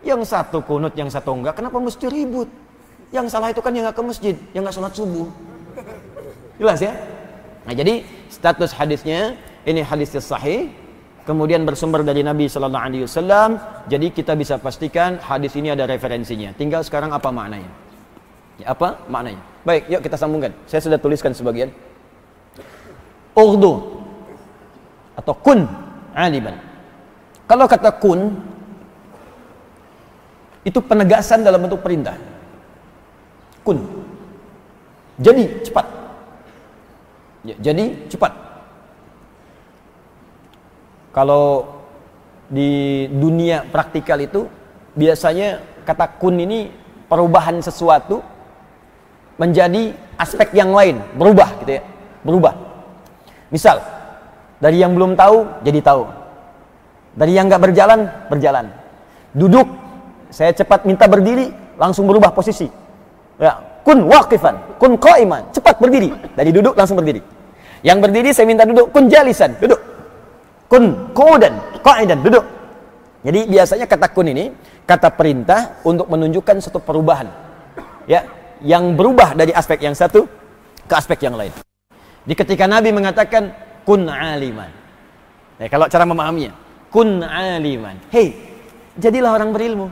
[0.00, 2.48] Yang satu kunut, yang satu enggak, kenapa mesti ribut?
[3.12, 5.28] Yang salah itu kan yang enggak ke masjid, yang enggak sholat subuh.
[6.56, 6.96] Jelas ya?
[7.68, 9.36] Nah jadi status hadisnya
[9.68, 10.72] ini hadis sahih
[11.28, 13.60] kemudian bersumber dari Nabi Sallallahu Alaihi Wasallam.
[13.84, 16.56] Jadi kita bisa pastikan hadis ini ada referensinya.
[16.56, 17.81] Tinggal sekarang apa maknanya?
[18.60, 19.40] Ya, apa maknanya?
[19.62, 20.52] Baik, yuk kita sambungkan.
[20.66, 21.70] Saya sudah tuliskan sebagian.
[23.32, 24.02] Urdu
[25.16, 25.64] atau kun
[26.12, 26.56] aliman.
[27.48, 28.32] Kalau kata kun
[30.62, 32.18] itu penegasan dalam bentuk perintah.
[33.62, 33.82] Kun.
[35.18, 35.86] Jadi cepat.
[37.42, 38.32] Ya, jadi cepat.
[41.12, 41.68] Kalau
[42.48, 44.48] di dunia praktikal itu
[44.96, 46.72] biasanya kata kun ini
[47.08, 48.31] perubahan sesuatu
[49.42, 51.82] menjadi aspek yang lain, berubah gitu ya,
[52.22, 52.54] berubah.
[53.50, 53.82] Misal,
[54.62, 56.06] dari yang belum tahu jadi tahu.
[57.18, 58.70] Dari yang nggak berjalan, berjalan.
[59.34, 59.66] Duduk,
[60.30, 62.70] saya cepat minta berdiri, langsung berubah posisi.
[63.42, 66.14] Ya, kun waqifan, kun qaiman, cepat berdiri.
[66.38, 67.18] Dari duduk langsung berdiri.
[67.82, 69.92] Yang berdiri saya minta duduk, kun jalisan, duduk
[70.72, 71.52] kun kudan
[71.84, 72.40] qaidan duduk
[73.20, 74.48] jadi biasanya kata kun ini
[74.88, 77.28] kata perintah untuk menunjukkan satu perubahan
[78.08, 78.24] ya
[78.62, 80.26] yang berubah dari aspek yang satu
[80.86, 81.52] ke aspek yang lain.
[82.22, 83.50] Di ketika Nabi mengatakan
[83.82, 84.70] kun aliman.
[85.58, 86.54] Ya, kalau cara memahaminya
[86.90, 87.98] kun aliman.
[88.14, 88.34] Hei
[88.96, 89.90] jadilah orang berilmu.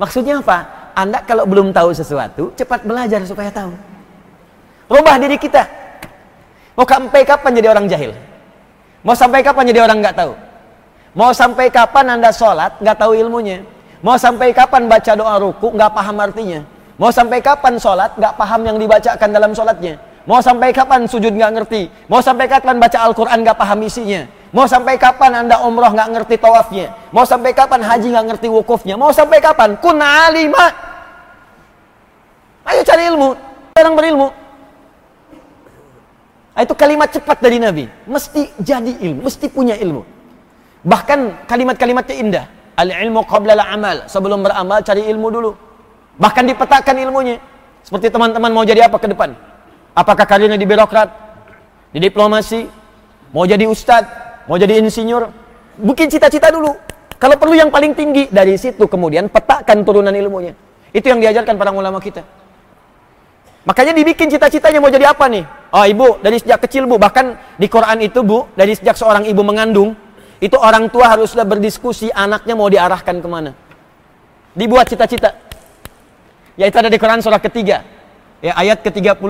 [0.00, 0.92] Maksudnya apa?
[0.96, 3.72] Anda kalau belum tahu sesuatu cepat belajar supaya tahu.
[4.90, 5.62] Rubah diri kita.
[6.74, 8.16] Mau sampai kapan jadi orang jahil?
[9.04, 10.32] Mau sampai kapan jadi orang nggak tahu?
[11.12, 13.60] Mau sampai kapan anda sholat nggak tahu ilmunya?
[14.00, 16.60] Mau sampai kapan baca doa ruku nggak paham artinya?
[17.00, 19.96] Mau sampai kapan sholat nggak paham yang dibacakan dalam sholatnya?
[20.28, 21.88] Mau sampai kapan sujud nggak ngerti?
[22.12, 24.28] Mau sampai kapan baca Al-Quran nggak paham isinya?
[24.52, 26.92] Mau sampai kapan anda umroh nggak ngerti tawafnya?
[27.08, 29.00] Mau sampai kapan haji nggak ngerti wukufnya?
[29.00, 29.80] Mau sampai kapan?
[29.80, 30.68] Kuna alima.
[32.68, 33.32] ayo cari ilmu.
[33.80, 34.28] Orang berilmu.
[36.52, 37.88] Nah, itu kalimat cepat dari Nabi.
[38.04, 40.04] Mesti jadi ilmu, mesti punya ilmu.
[40.84, 42.44] Bahkan kalimat-kalimatnya indah.
[42.76, 44.04] Al-ilmu qabla al-amal.
[44.04, 45.69] Sebelum beramal cari ilmu dulu.
[46.16, 47.38] Bahkan dipetakan ilmunya.
[47.84, 49.36] Seperti teman-teman mau jadi apa ke depan?
[49.94, 51.08] Apakah karirnya di birokrat?
[51.90, 52.66] Di diplomasi?
[53.30, 54.46] Mau jadi ustadz?
[54.50, 55.30] Mau jadi insinyur?
[55.78, 56.74] Mungkin cita-cita dulu.
[57.20, 60.56] Kalau perlu yang paling tinggi, dari situ kemudian petakan turunan ilmunya.
[60.90, 62.24] Itu yang diajarkan para ulama kita.
[63.68, 65.44] Makanya dibikin cita-citanya mau jadi apa nih?
[65.70, 69.44] Oh ibu, dari sejak kecil bu, bahkan di Quran itu bu, dari sejak seorang ibu
[69.44, 69.92] mengandung,
[70.40, 73.52] itu orang tua haruslah berdiskusi anaknya mau diarahkan ke mana.
[74.56, 75.36] Dibuat cita-cita.
[76.58, 77.86] Yaitu ada di Quran surah ketiga.
[78.40, 79.20] Ya, ayat ke-35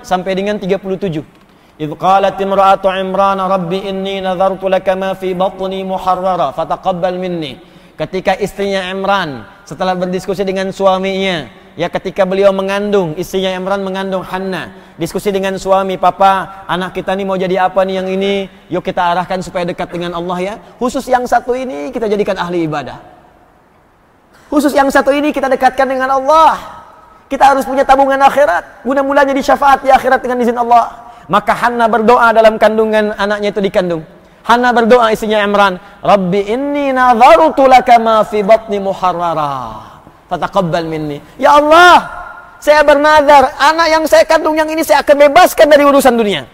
[0.00, 1.20] sampai dengan 37.
[1.76, 7.60] Idh qalat imra'atu Imran rabbi inni nadhartu laka ma fi batni muharrara fataqabbal minni.
[8.00, 14.72] Ketika istrinya Imran setelah berdiskusi dengan suaminya, ya ketika beliau mengandung, istrinya Imran mengandung Hanna,
[14.96, 18.48] diskusi dengan suami, "Papa, anak kita nih mau jadi apa nih yang ini?
[18.72, 22.64] Yuk kita arahkan supaya dekat dengan Allah ya." Khusus yang satu ini kita jadikan ahli
[22.64, 23.15] ibadah.
[24.46, 26.82] Khusus yang satu ini kita dekatkan dengan Allah.
[27.26, 31.10] Kita harus punya tabungan akhirat, guna mulanya di syafaat di akhirat dengan izin Allah.
[31.26, 34.06] Maka Hanna berdoa dalam kandungan anaknya itu dikandung.
[34.46, 35.74] Hanna berdoa istrinya Imran,
[36.06, 39.82] Rabbi inni nadharutu laka ma fi batni muharrara.
[40.30, 41.18] Fataqabbal minni.
[41.34, 42.06] Ya Allah,
[42.62, 46.46] saya bernazar, anak yang saya kandung yang ini saya akan bebaskan dari urusan dunia.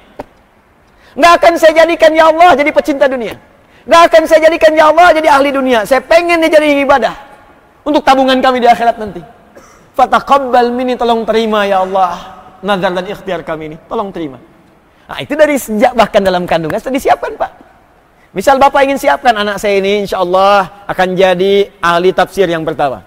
[1.12, 3.36] Nggak akan saya jadikan ya Allah jadi pecinta dunia.
[3.84, 5.84] Nggak akan saya jadikan ya Allah jadi ahli dunia.
[5.84, 7.32] Saya pengen dia jadi ibadah.
[7.83, 9.22] Untuk tabungan kami di akhirat nanti.
[9.93, 12.43] Fataqabbal minni tolong terima ya Allah.
[12.62, 13.76] Nazar dan ikhtiar kami ini.
[13.91, 14.39] Tolong terima.
[15.11, 17.53] Nah, itu dari sejak bahkan dalam kandungan sudah disiapkan, Pak.
[18.33, 23.05] Misal Bapak ingin siapkan anak saya ini insya Allah akan jadi ahli tafsir yang pertama.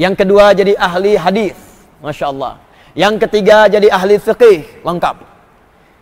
[0.00, 1.58] Yang kedua jadi ahli hadis,
[2.00, 2.56] Masya Allah.
[2.96, 5.28] Yang ketiga jadi ahli fikih, lengkap.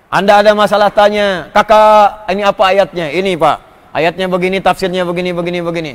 [0.06, 3.10] Anda ada masalah tanya, kakak ini apa ayatnya?
[3.10, 3.58] Ini pak,
[3.90, 5.92] ayatnya begini, tafsirnya begini, begini, begini.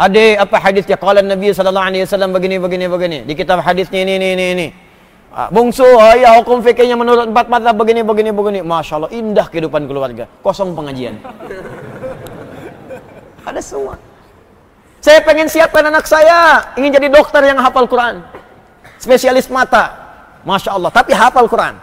[0.00, 0.96] Ada apa hadisnya?
[0.96, 3.18] Kalau Nabi Sallallahu Alaihi Wasallam begini, begini, begini.
[3.28, 4.66] Di kitab hadisnya ini, ini, ini, ini.
[5.28, 5.84] Ah, bungsu,
[6.16, 8.60] ya hukum fikihnya menurut empat mata begini, begini, begini.
[8.64, 10.24] Masya Allah, indah kehidupan keluarga.
[10.40, 11.20] Kosong pengajian.
[13.48, 14.00] Ada semua.
[15.04, 18.24] Saya pengen siapkan anak saya, ingin jadi dokter yang hafal Quran.
[18.96, 20.00] Spesialis mata.
[20.48, 21.76] Masya Allah, tapi hafal Quran.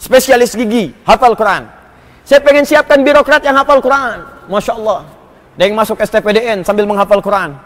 [0.00, 1.68] Spesialis gigi, hafal Quran.
[2.24, 4.24] Saya pengen siapkan birokrat yang hafal Quran.
[4.48, 5.19] Masya Allah.
[5.56, 7.56] Ada yang masuk STPDN sambil menghafal Quran.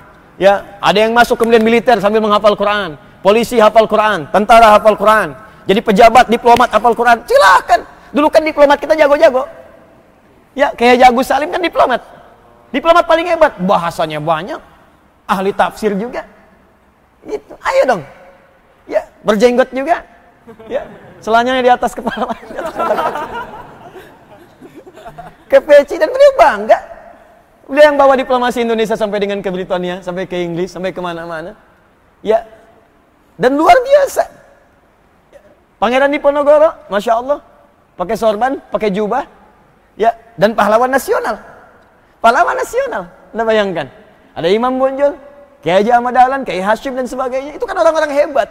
[0.40, 5.32] Ya, ada yang masuk kemudian militer sambil menghafal Quran polisi hafal Quran, tentara hafal Quran,
[5.64, 7.80] jadi pejabat, diplomat hafal Quran, silahkan.
[8.12, 9.48] Dulu kan diplomat kita jago-jago.
[10.52, 12.04] Ya, kayak Jagus Salim kan diplomat.
[12.68, 14.60] Diplomat paling hebat, bahasanya banyak,
[15.24, 16.28] ahli tafsir juga.
[17.24, 17.56] Gitu.
[17.64, 18.02] Ayo dong.
[18.84, 20.04] Ya, berjenggot juga.
[20.68, 20.84] Ya,
[21.24, 22.28] selanjutnya di atas kepala.
[22.52, 23.08] Di atas kepala.
[25.48, 26.78] Ke peci dan beliau bangga.
[27.64, 31.56] Beliau yang bawa diplomasi Indonesia sampai dengan ke Britania, sampai ke Inggris, sampai ke mana-mana.
[32.20, 32.44] Ya,
[33.40, 34.24] dan luar biasa.
[35.80, 37.38] Pangeran Diponegoro, Masya Allah.
[37.94, 39.24] Pakai sorban, pakai jubah.
[39.96, 41.40] Ya, dan pahlawan nasional.
[42.20, 43.08] Pahlawan nasional.
[43.32, 43.86] Anda bayangkan.
[44.34, 45.14] Ada Imam Bonjol,
[45.62, 47.56] Kiai Haji Ahmad Dahlan, Kiai Hashim dan sebagainya.
[47.56, 48.48] Itu kan orang-orang hebat.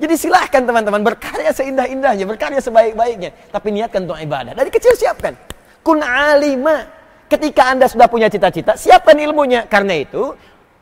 [0.00, 3.36] Jadi silahkan teman-teman berkarya seindah-indahnya, berkarya sebaik-baiknya.
[3.52, 4.56] Tapi niatkan untuk ibadah.
[4.56, 5.36] Dari kecil siapkan.
[5.84, 6.99] Kun alima.
[7.30, 9.62] Ketika anda sudah punya cita-cita, siapkan ilmunya.
[9.70, 10.34] Karena itu,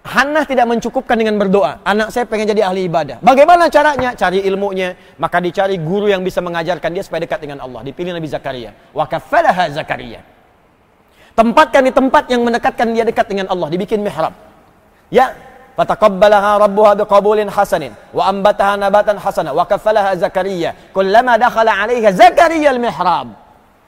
[0.09, 1.84] Hannah tidak mencukupkan dengan berdoa.
[1.84, 3.20] Anak saya pengen jadi ahli ibadah.
[3.20, 4.16] Bagaimana caranya?
[4.16, 4.96] Cari ilmunya.
[5.20, 7.84] Maka dicari guru yang bisa mengajarkan dia supaya dekat dengan Allah.
[7.84, 8.72] Dipilih Nabi Zakaria.
[8.96, 10.24] Wa kafalaha Zakaria.
[11.36, 13.68] Tempatkan di tempat yang mendekatkan dia dekat dengan Allah.
[13.68, 14.32] Dibikin mihrab.
[15.12, 15.36] Ya.
[15.76, 17.92] Fataqabbalaha rabbuha biqabulin hasanin.
[18.16, 19.53] Wa ambataha nabatan hasana.
[19.53, 20.72] Wa kafalaha Zakaria.
[20.96, 23.36] Kullama dakhala alaiha Zakaria al-mihrab.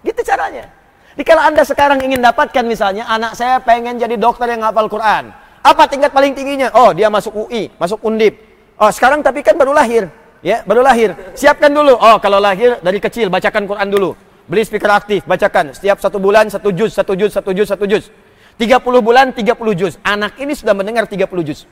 [0.05, 0.80] Gitu caranya.
[1.15, 5.35] Jadi kalau anda sekarang ingin dapatkan misalnya, anak saya pengen jadi dokter yang hafal Quran.
[5.61, 6.73] Apa tingkat paling tingginya?
[6.73, 8.39] Oh, dia masuk UI, masuk Undip.
[8.81, 10.09] Oh, sekarang tapi kan baru lahir.
[10.41, 11.13] Ya, baru lahir.
[11.37, 11.93] Siapkan dulu.
[12.01, 14.17] Oh, kalau lahir dari kecil bacakan Quran dulu.
[14.49, 15.77] Beli speaker aktif, bacakan.
[15.77, 18.09] Setiap satu bulan satu juz, satu juz, satu juz, satu juz.
[18.57, 20.01] 30 bulan 30 juz.
[20.01, 21.69] Anak ini sudah mendengar 30 juz.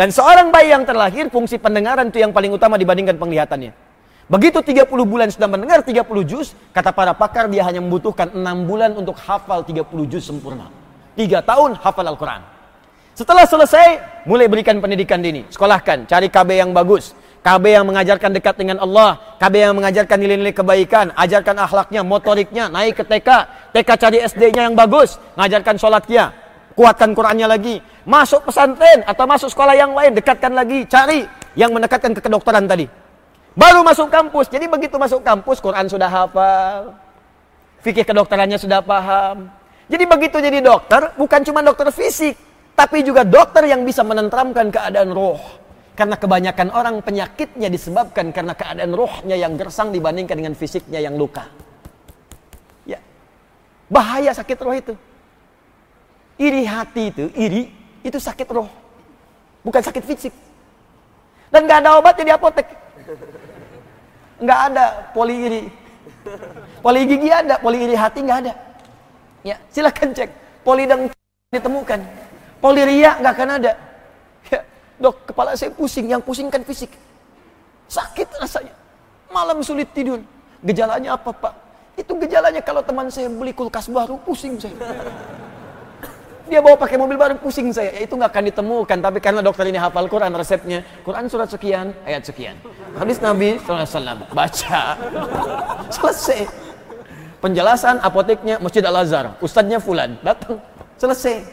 [0.00, 3.89] Dan seorang bayi yang terlahir fungsi pendengaran itu yang paling utama dibandingkan penglihatannya.
[4.30, 8.94] Begitu 30 bulan sudah mendengar 30 juz, kata para pakar dia hanya membutuhkan 6 bulan
[8.94, 10.70] untuk hafal 30 juz sempurna.
[11.18, 12.38] 3 tahun hafal Al-Quran.
[13.18, 13.98] Setelah selesai,
[14.30, 15.42] mulai berikan pendidikan dini.
[15.50, 17.10] Sekolahkan, cari KB yang bagus.
[17.42, 19.18] KB yang mengajarkan dekat dengan Allah.
[19.42, 21.10] KB yang mengajarkan nilai-nilai kebaikan.
[21.18, 23.28] Ajarkan akhlaknya, motoriknya, naik ke TK.
[23.74, 25.18] TK cari SD-nya yang bagus.
[25.40, 26.30] Ngajarkan sholatnya.
[26.78, 27.82] Kuatkan Qurannya lagi.
[28.06, 30.14] Masuk pesantren atau masuk sekolah yang lain.
[30.14, 30.86] Dekatkan lagi.
[30.86, 31.26] Cari
[31.58, 32.99] yang mendekatkan ke kedokteran tadi.
[33.60, 34.48] Baru masuk kampus.
[34.48, 36.96] Jadi begitu masuk kampus, Quran sudah hafal.
[37.84, 39.52] Fikih kedokterannya sudah paham.
[39.84, 42.40] Jadi begitu jadi dokter, bukan cuma dokter fisik,
[42.72, 45.36] tapi juga dokter yang bisa menentramkan keadaan roh.
[45.92, 51.44] Karena kebanyakan orang penyakitnya disebabkan karena keadaan rohnya yang gersang dibandingkan dengan fisiknya yang luka.
[52.88, 52.96] Ya.
[53.92, 54.94] Bahaya sakit roh itu.
[56.40, 57.68] Iri hati itu, iri,
[58.00, 58.70] itu sakit roh.
[59.60, 60.32] Bukan sakit fisik.
[61.52, 62.80] Dan gak ada obat di apotek.
[64.40, 65.62] Nggak ada poli iri.
[66.80, 68.52] Poli gigi ada, poli iri hati nggak ada.
[69.44, 70.30] Ya, silakan cek.
[70.64, 71.08] Poli dan
[71.52, 72.00] ditemukan.
[72.60, 73.72] Poli ria nggak akan ada.
[74.52, 74.60] Ya,
[75.00, 76.08] dok, kepala saya pusing.
[76.08, 76.92] Yang pusing kan fisik.
[77.88, 78.76] Sakit rasanya.
[79.32, 80.20] Malam sulit tidur.
[80.60, 81.54] Gejalanya apa pak?
[81.96, 84.76] Itu gejalanya kalau teman saya beli kulkas baru, pusing saya.
[86.50, 87.94] Dia bawa pakai mobil baru pusing saya.
[87.94, 88.98] Ya, itu nggak akan ditemukan.
[88.98, 90.82] Tapi karena dokter ini hafal Quran resepnya.
[91.06, 92.58] Quran surat sekian, ayat sekian.
[92.98, 94.26] Hadis Nabi SAW.
[94.34, 94.82] Baca.
[95.94, 96.50] Selesai.
[97.38, 99.38] Penjelasan apoteknya Masjid Al-Azhar.
[99.38, 100.18] Ustadznya Fulan.
[100.26, 100.58] Datang.
[100.98, 101.46] Selesai.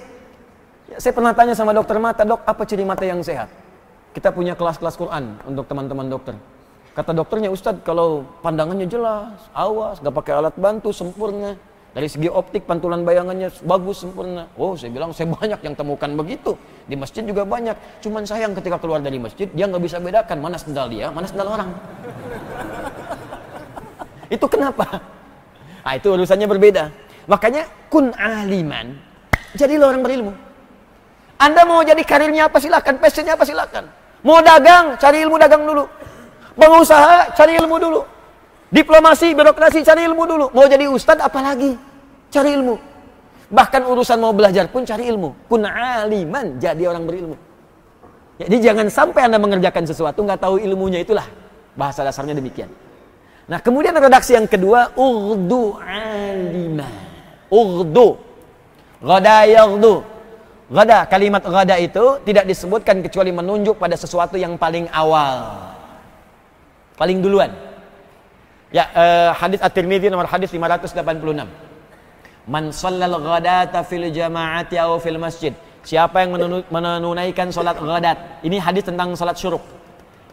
[0.90, 2.26] Ya, saya pernah tanya sama dokter mata.
[2.26, 3.54] Dok, apa ciri mata yang sehat?
[4.18, 6.34] Kita punya kelas-kelas Quran untuk teman-teman dokter.
[6.98, 11.54] Kata dokternya, Ustadz kalau pandangannya jelas, awas, gak pakai alat bantu, sempurna.
[11.98, 14.46] Dari segi optik pantulan bayangannya bagus sempurna.
[14.54, 16.54] Oh, saya bilang saya banyak yang temukan begitu.
[16.86, 17.74] Di masjid juga banyak.
[18.06, 21.50] Cuman sayang ketika keluar dari masjid dia nggak bisa bedakan mana sendal dia, mana sendal
[21.50, 21.74] orang.
[24.38, 25.02] itu kenapa?
[25.82, 26.94] Nah, itu urusannya berbeda.
[27.26, 28.94] Makanya kun aliman.
[29.58, 30.38] Jadi orang berilmu.
[31.42, 33.90] Anda mau jadi karirnya apa silakan, passionnya apa silakan.
[34.22, 35.90] Mau dagang, cari ilmu dagang dulu.
[36.54, 38.06] Pengusaha, cari ilmu dulu.
[38.70, 40.46] Diplomasi, birokrasi, cari ilmu dulu.
[40.54, 41.87] Mau jadi ustadz, apalagi?
[42.28, 42.76] Cari ilmu.
[43.48, 45.48] Bahkan urusan mau belajar pun cari ilmu.
[45.48, 47.38] Kun aliman, jadi orang berilmu.
[48.38, 51.26] Jadi jangan sampai Anda mengerjakan sesuatu nggak tahu ilmunya itulah.
[51.74, 52.70] Bahasa dasarnya demikian.
[53.48, 56.92] Nah, kemudian redaksi yang kedua, urdu aliman.
[57.48, 58.20] Urdu.
[59.00, 60.04] Gada yaghdu.
[60.68, 65.64] Gada, kalimat gada itu tidak disebutkan kecuali menunjuk pada sesuatu yang paling awal.
[67.00, 67.56] Paling duluan.
[68.68, 71.67] Ya, uh, hadis At-Tirmidzi nomor hadis 586.
[72.48, 75.52] Man shallal ghadata fil jama'ati aw fil masjid.
[75.84, 76.36] Siapa yang
[76.72, 78.44] menunaikan salat ghadat?
[78.44, 79.64] Ini hadis tentang salat syuruk.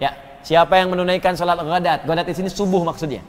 [0.02, 2.06] Ya, siapa yang menunaikan salat ghadat?
[2.06, 3.22] Ghadat di sini subuh maksudnya.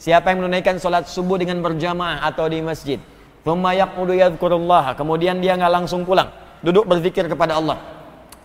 [0.00, 3.00] Siapa yang menunaikan salat subuh dengan berjamaah atau di masjid?
[3.44, 4.96] Thumma yaqudu yadhkurullah.
[4.96, 6.28] Kemudian dia nggak langsung pulang,
[6.60, 7.80] duduk berzikir kepada Allah.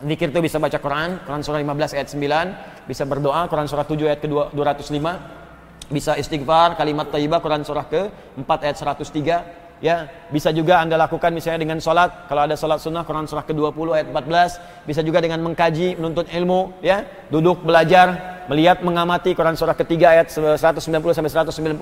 [0.04, 4.12] Zikir itu bisa baca Quran, Quran surah 15 ayat 9, bisa berdoa, Quran surah 7
[4.12, 10.50] ayat ke 205, bisa istighfar, kalimat thayyibah, Quran surah ke 4 ayat 103, ya bisa
[10.50, 12.26] juga anda lakukan misalnya dengan sholat.
[12.26, 16.82] Kalau ada sholat sunnah Quran surah ke-20 ayat 14 bisa juga dengan mengkaji menuntut ilmu
[16.82, 17.06] ya.
[17.30, 21.78] Duduk belajar melihat mengamati Quran surah ketiga ayat 190 sampai 191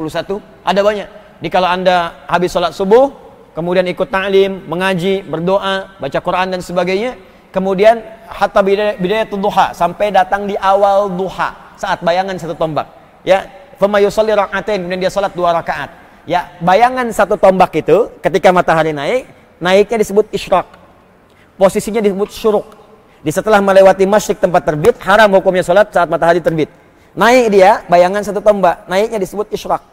[0.67, 1.07] ada banyak.
[1.39, 3.15] Di kalau anda habis sholat subuh
[3.55, 7.15] kemudian ikut ta'lim mengaji berdoa baca Quran dan sebagainya
[7.55, 8.59] kemudian hatta
[8.99, 12.91] bidayat duha sampai datang di awal duha saat bayangan satu tombak
[13.23, 13.63] ya.
[13.73, 19.27] Kemudian dia salat dua rakaat Ya, bayangan satu tombak itu ketika matahari naik,
[19.59, 20.63] naiknya disebut isyraq.
[21.59, 22.67] Posisinya disebut syuruk.
[23.23, 26.71] Di setelah melewati masyrik tempat terbit, haram hukumnya sholat saat matahari terbit.
[27.11, 29.83] Naik dia, bayangan satu tombak, naiknya disebut isyraq.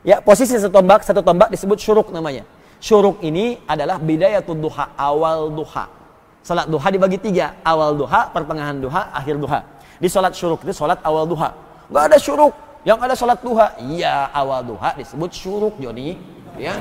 [0.00, 2.48] Ya, posisi satu tombak, satu tombak disebut syuruk namanya.
[2.80, 5.88] Syuruk ini adalah bidayatul duha, awal duha.
[6.40, 9.60] Salat duha dibagi tiga, awal duha, pertengahan duha, akhir duha.
[10.00, 11.52] Di salat syuruk itu salat awal duha.
[11.92, 12.52] Gak ada syuruk,
[12.86, 16.14] yang ada sholat duha, iya awal duha disebut syuruk Joni.
[16.54, 16.78] Ya.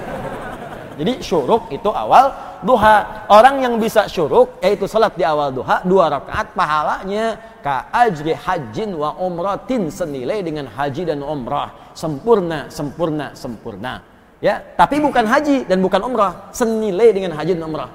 [1.01, 2.29] Jadi syuruk itu awal
[2.61, 3.25] duha.
[3.25, 8.93] Orang yang bisa syuruk yaitu sholat di awal duha dua rakaat pahalanya ka ajri hajin
[8.93, 11.73] wa umratin senilai dengan haji dan umrah.
[11.97, 14.05] Sempurna, sempurna, sempurna.
[14.45, 17.89] Ya, tapi bukan haji dan bukan umrah, senilai dengan haji dan umrah.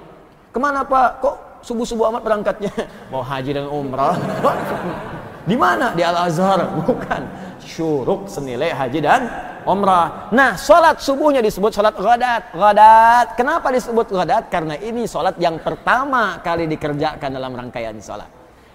[0.50, 1.22] Ke mana Pak?
[1.22, 2.74] Kok subuh-subuh amat berangkatnya?
[3.14, 4.18] Mau haji dan umrah?
[5.45, 5.97] Di mana?
[5.97, 7.22] Di Al Azhar, bukan
[7.61, 9.22] syuruk senilai haji dan
[9.64, 10.32] umrah.
[10.32, 12.53] Nah, sholat subuhnya disebut sholat ghadat.
[12.53, 13.26] Ghadat.
[13.36, 14.49] Kenapa disebut ghadat?
[14.49, 18.28] Karena ini sholat yang pertama kali dikerjakan dalam rangkaian sholat.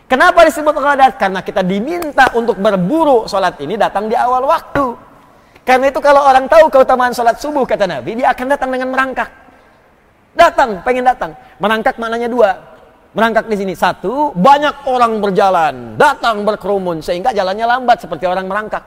[0.05, 1.17] Kenapa disebut ghadat?
[1.17, 4.85] Karena kita diminta untuk berburu sholat ini datang di awal waktu.
[5.65, 9.29] Karena itu kalau orang tahu keutamaan sholat subuh kata Nabi, dia akan datang dengan merangkak.
[10.37, 11.33] Datang, pengen datang.
[11.57, 12.74] Merangkak maknanya dua.
[13.15, 18.83] Merangkak di sini satu, banyak orang berjalan, datang berkerumun sehingga jalannya lambat seperti orang merangkak.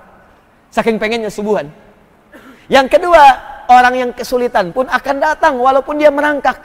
[0.69, 1.65] Saking pengennya subuhan.
[2.69, 3.25] Yang kedua,
[3.73, 6.61] orang yang kesulitan pun akan datang walaupun dia merangkak.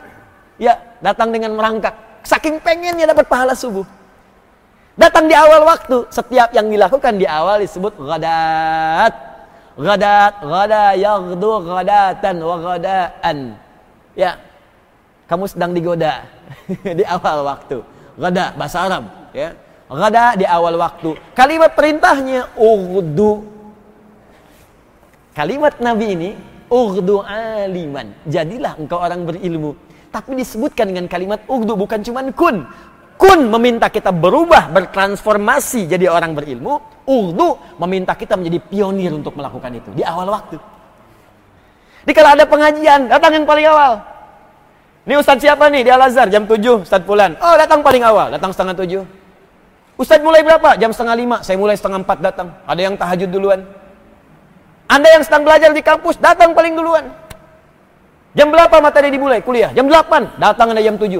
[0.59, 1.95] Ya, datang dengan merangkak.
[2.27, 3.87] Saking pengennya dapat pahala subuh.
[4.99, 6.03] Datang di awal waktu.
[6.11, 9.13] Setiap yang dilakukan di awal disebut ghadat.
[9.79, 13.37] Ghadat, ghada, yaghdu, ghadatan, wa ghadaan.
[14.19, 14.35] Ya,
[15.31, 16.32] kamu sedang digoda
[16.99, 17.77] di awal waktu.
[18.19, 19.03] Ghada, bahasa Arab.
[19.33, 19.57] Ya.
[19.89, 21.17] Ghada di awal waktu.
[21.33, 23.45] Kalimat perintahnya, ughdu.
[25.33, 26.29] Kalimat Nabi ini,
[26.69, 28.13] ughdu aliman.
[28.29, 29.73] Jadilah engkau orang berilmu.
[30.13, 32.69] Tapi disebutkan dengan kalimat ughdu, bukan cuma kun
[33.23, 39.71] kun meminta kita berubah, bertransformasi jadi orang berilmu, urdu meminta kita menjadi pionir untuk melakukan
[39.79, 40.57] itu di awal waktu.
[42.03, 44.03] Jadi kalau ada pengajian, datang yang paling awal.
[45.03, 47.35] Ini Ustadz siapa nih di Al-Azhar jam 7, Ustadz Pulan.
[47.43, 49.03] Oh datang paling awal, datang setengah 7.
[49.99, 50.79] Ustadz mulai berapa?
[50.79, 52.47] Jam setengah 5, saya mulai setengah 4 datang.
[52.63, 53.67] Ada yang tahajud duluan.
[54.87, 57.11] Anda yang sedang belajar di kampus, datang paling duluan.
[58.31, 59.43] Jam berapa materi dimulai?
[59.43, 59.75] Kuliah.
[59.75, 61.19] Jam 8, datang Anda jam 7.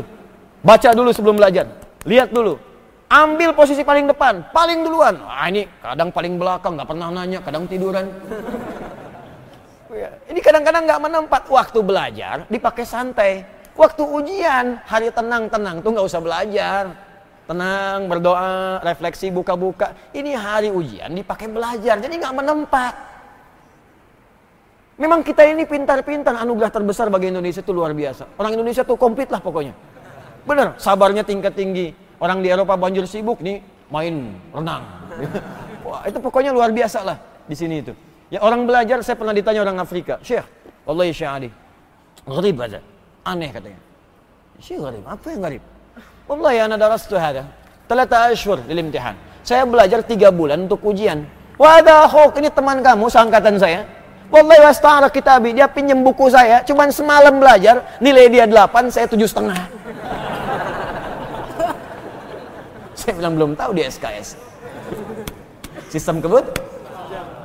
[0.63, 1.67] Baca dulu sebelum belajar.
[2.07, 2.55] Lihat dulu.
[3.11, 5.21] Ambil posisi paling depan, paling duluan.
[5.27, 8.09] Ah ini kadang paling belakang, nggak pernah nanya, kadang tiduran.
[10.33, 13.52] ini kadang-kadang nggak menempat waktu belajar, dipakai santai.
[13.73, 16.83] Waktu ujian, hari tenang-tenang tuh nggak usah belajar.
[17.43, 19.91] Tenang, berdoa, refleksi, buka-buka.
[20.15, 22.93] Ini hari ujian dipakai belajar, jadi nggak menempat.
[24.93, 28.37] Memang kita ini pintar-pintar, anugerah terbesar bagi Indonesia itu luar biasa.
[28.37, 29.73] Orang Indonesia tuh komplit lah pokoknya.
[30.45, 31.91] Bener, sabarnya tingkat tinggi.
[32.21, 33.59] Orang di Eropa banjir sibuk nih
[33.89, 34.85] main renang.
[35.87, 37.17] Wah, itu pokoknya luar biasa lah
[37.49, 37.91] di sini itu.
[38.31, 40.45] Ya orang belajar, saya pernah ditanya orang Afrika, Syekh,
[40.87, 41.49] Wallahi Syekh Ali,
[42.25, 42.79] gharib aja,
[43.23, 43.79] aneh katanya.
[44.59, 45.63] Syekh gharib, apa yang gharib?
[46.29, 47.43] Wallahi ana darastu hada,
[47.89, 49.15] talata ashur lil imtihan.
[49.43, 51.27] Saya belajar tiga bulan untuk ujian.
[51.59, 52.09] Wadah
[52.39, 53.83] ini teman kamu seangkatan saya.
[54.33, 59.29] Wallahi wasta'ala kitabi, dia pinjam buku saya, cuman semalam belajar, nilai dia delapan, saya tujuh
[59.29, 59.61] setengah.
[62.97, 64.39] Saya bilang belum tahu di SKS.
[65.93, 66.41] Sistem kebut?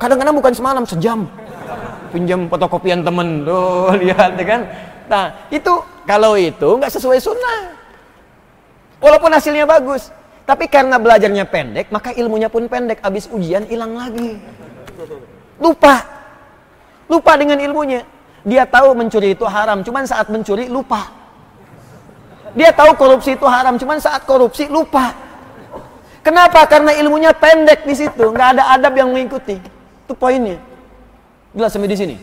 [0.01, 1.29] Kadang-kadang bukan semalam, sejam.
[2.09, 4.61] Pinjam fotokopian temen, tuh lihat ya kan.
[5.09, 5.73] Nah itu
[6.05, 7.75] kalau itu nggak sesuai sunnah.
[9.01, 10.11] Walaupun hasilnya bagus,
[10.45, 13.01] tapi karena belajarnya pendek, maka ilmunya pun pendek.
[13.01, 14.37] Abis ujian hilang lagi.
[15.57, 16.05] Lupa.
[17.09, 18.05] Lupa dengan ilmunya.
[18.45, 21.11] Dia tahu mencuri itu haram, cuman saat mencuri lupa.
[22.55, 25.13] Dia tahu korupsi itu haram, cuman saat korupsi lupa.
[26.25, 26.65] Kenapa?
[26.67, 29.59] Karena ilmunya pendek di situ, nggak ada adab yang mengikuti.
[30.05, 30.59] Itu poinnya.
[31.55, 32.15] Jelas sampai di sini.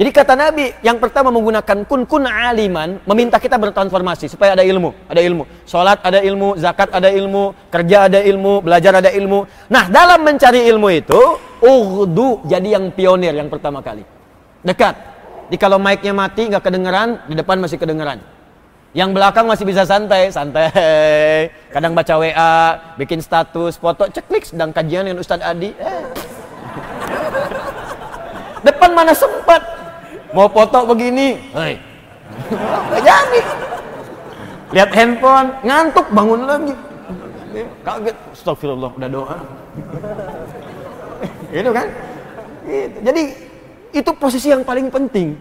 [0.00, 4.96] Jadi kata Nabi, yang pertama menggunakan kun kun aliman, meminta kita bertransformasi supaya ada ilmu,
[5.04, 5.44] ada ilmu.
[5.68, 9.44] Salat ada ilmu, zakat ada ilmu, kerja ada ilmu, belajar ada ilmu.
[9.68, 11.20] Nah, dalam mencari ilmu itu,
[11.60, 14.00] urdu jadi yang pionir yang pertama kali.
[14.64, 14.96] Dekat.
[15.52, 18.24] Jadi kalau mic-nya mati nggak kedengeran, di depan masih kedengeran.
[18.96, 20.72] Yang belakang masih bisa santai, santai.
[21.76, 22.56] Kadang baca WA,
[22.96, 25.76] bikin status, foto, ceklik sedang kajian dengan Ustadz Adi.
[25.76, 26.02] Eh.
[28.64, 29.79] Depan mana sempat.
[30.30, 31.74] Mau foto begini, hei.
[32.94, 33.40] Gak jadi.
[34.70, 36.74] Lihat handphone, ngantuk, bangun lagi.
[37.82, 39.36] Kaget, astagfirullah, udah doa.
[41.50, 41.86] gitu kan?
[42.62, 42.98] Gitu.
[43.02, 43.22] Jadi
[43.90, 45.34] itu posisi yang paling penting.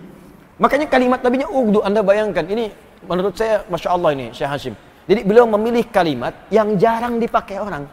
[0.58, 2.74] Makanya kalimat nabinya ugdu, Anda bayangkan, ini
[3.06, 4.76] menurut saya Masya Allah ini Syekh Hashim.
[5.06, 7.86] Jadi beliau memilih kalimat yang jarang dipakai orang.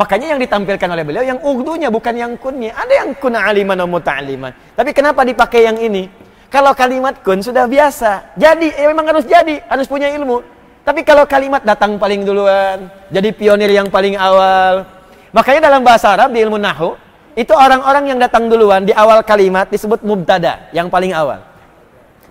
[0.00, 2.72] Makanya yang ditampilkan oleh beliau yang ugdunya bukan yang kunnya.
[2.72, 4.52] Ada yang kun aliman atau muta'aliman.
[4.72, 6.08] Tapi kenapa dipakai yang ini?
[6.48, 8.32] Kalau kalimat kun sudah biasa.
[8.32, 9.60] Jadi, ya memang harus jadi.
[9.68, 10.40] Harus punya ilmu.
[10.88, 12.88] Tapi kalau kalimat datang paling duluan.
[13.12, 14.88] Jadi pionir yang paling awal.
[15.36, 16.96] Makanya dalam bahasa Arab di ilmu Nahu.
[17.36, 20.72] Itu orang-orang yang datang duluan di awal kalimat disebut mubtada.
[20.72, 21.44] Yang paling awal.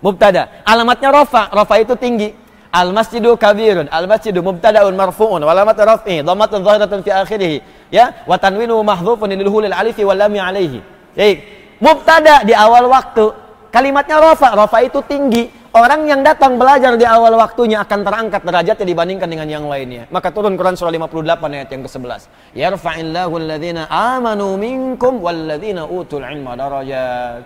[0.02, 0.66] Mubtada.
[0.66, 1.54] Alamatnya rofa.
[1.54, 2.34] Rofa itu tinggi.
[2.70, 3.90] Al masjidu kabirun.
[3.90, 5.42] Al masjidu mubtadaun marfu'un.
[5.42, 6.22] Walamat raf'i.
[6.22, 7.62] Dhamatun zahiratun fi akhirih.
[7.90, 8.26] Ya.
[8.30, 10.80] Wa tanwinu mahdhufun lil hulil alifi wal lami alaihi.
[11.18, 11.38] Baik.
[11.82, 13.34] Mubtada di awal waktu.
[13.74, 14.54] Kalimatnya rofa.
[14.54, 15.60] Rofa itu tinggi.
[15.70, 20.10] Orang yang datang belajar di awal waktunya akan terangkat derajatnya dibandingkan dengan yang lainnya.
[20.10, 22.22] Maka turun Quran surah 58 ayat yang ke-11.
[22.58, 27.46] Yarfa'illahu alladhina amanu minkum walladhina utul ilma darajat.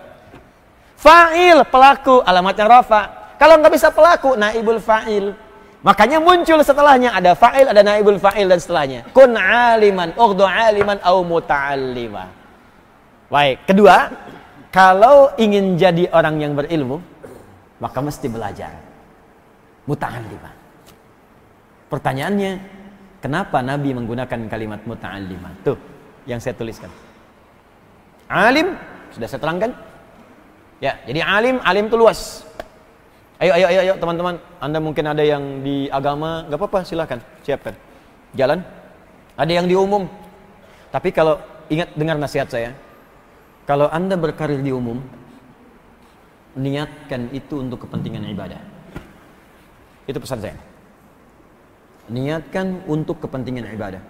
[0.96, 3.23] Fa'il, pelaku, alamatnya rafa.
[3.36, 5.34] Kalau nggak bisa pelaku, naibul fa'il.
[5.84, 9.04] Makanya muncul setelahnya ada fa'il, ada naibul fa'il dan setelahnya.
[9.12, 12.24] Kun aliman, ughdu aliman au muta'allima.
[13.28, 14.08] Baik, kedua,
[14.72, 17.02] kalau ingin jadi orang yang berilmu,
[17.82, 18.72] maka mesti belajar.
[19.84, 20.50] Muta'allima.
[21.92, 22.52] Pertanyaannya,
[23.20, 25.60] kenapa Nabi menggunakan kalimat muta'allima?
[25.60, 25.76] Tuh,
[26.24, 26.88] yang saya tuliskan.
[28.24, 28.72] Alim,
[29.12, 29.76] sudah saya terangkan,
[30.82, 32.42] Ya, jadi alim, alim itu luas.
[33.44, 34.40] Ayo, ayo, ayo, teman-teman.
[34.56, 37.76] Anda mungkin ada yang di agama, nggak apa-apa, silahkan, siapkan.
[38.32, 38.64] Jalan.
[39.36, 40.08] Ada yang di umum.
[40.88, 41.36] Tapi kalau
[41.68, 42.72] ingat dengar nasihat saya.
[43.68, 44.96] Kalau Anda berkarir di umum,
[46.56, 48.64] niatkan itu untuk kepentingan ibadah.
[50.08, 50.56] Itu pesan saya.
[52.08, 54.00] Niatkan untuk kepentingan ibadah.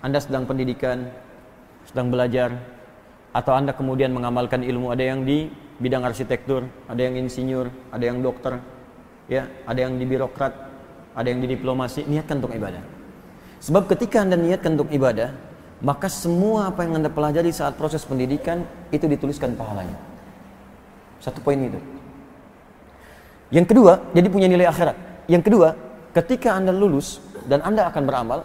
[0.00, 1.12] Anda sedang pendidikan,
[1.84, 2.56] sedang belajar,
[3.36, 8.18] atau Anda kemudian mengamalkan ilmu ada yang di bidang arsitektur, ada yang insinyur, ada yang
[8.18, 8.58] dokter,
[9.30, 10.54] ya, ada yang di birokrat,
[11.14, 12.82] ada yang di diplomasi, niatkan untuk ibadah.
[13.62, 15.34] Sebab ketika Anda niatkan untuk ibadah,
[15.78, 19.94] maka semua apa yang Anda pelajari saat proses pendidikan itu dituliskan pahalanya.
[21.22, 21.78] Satu poin itu.
[23.54, 24.96] Yang kedua, jadi punya nilai akhirat.
[25.30, 25.68] Yang kedua,
[26.14, 28.40] ketika Anda lulus dan Anda akan beramal,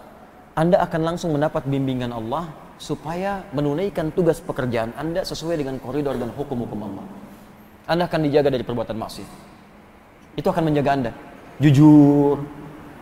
[0.53, 6.33] Anda akan langsung mendapat bimbingan Allah supaya menunaikan tugas pekerjaan Anda sesuai dengan koridor dan
[6.33, 7.05] hukum-hukum Allah.
[7.87, 9.29] Anda akan dijaga dari perbuatan maksiat.
[10.39, 11.11] Itu akan menjaga Anda.
[11.59, 12.41] Jujur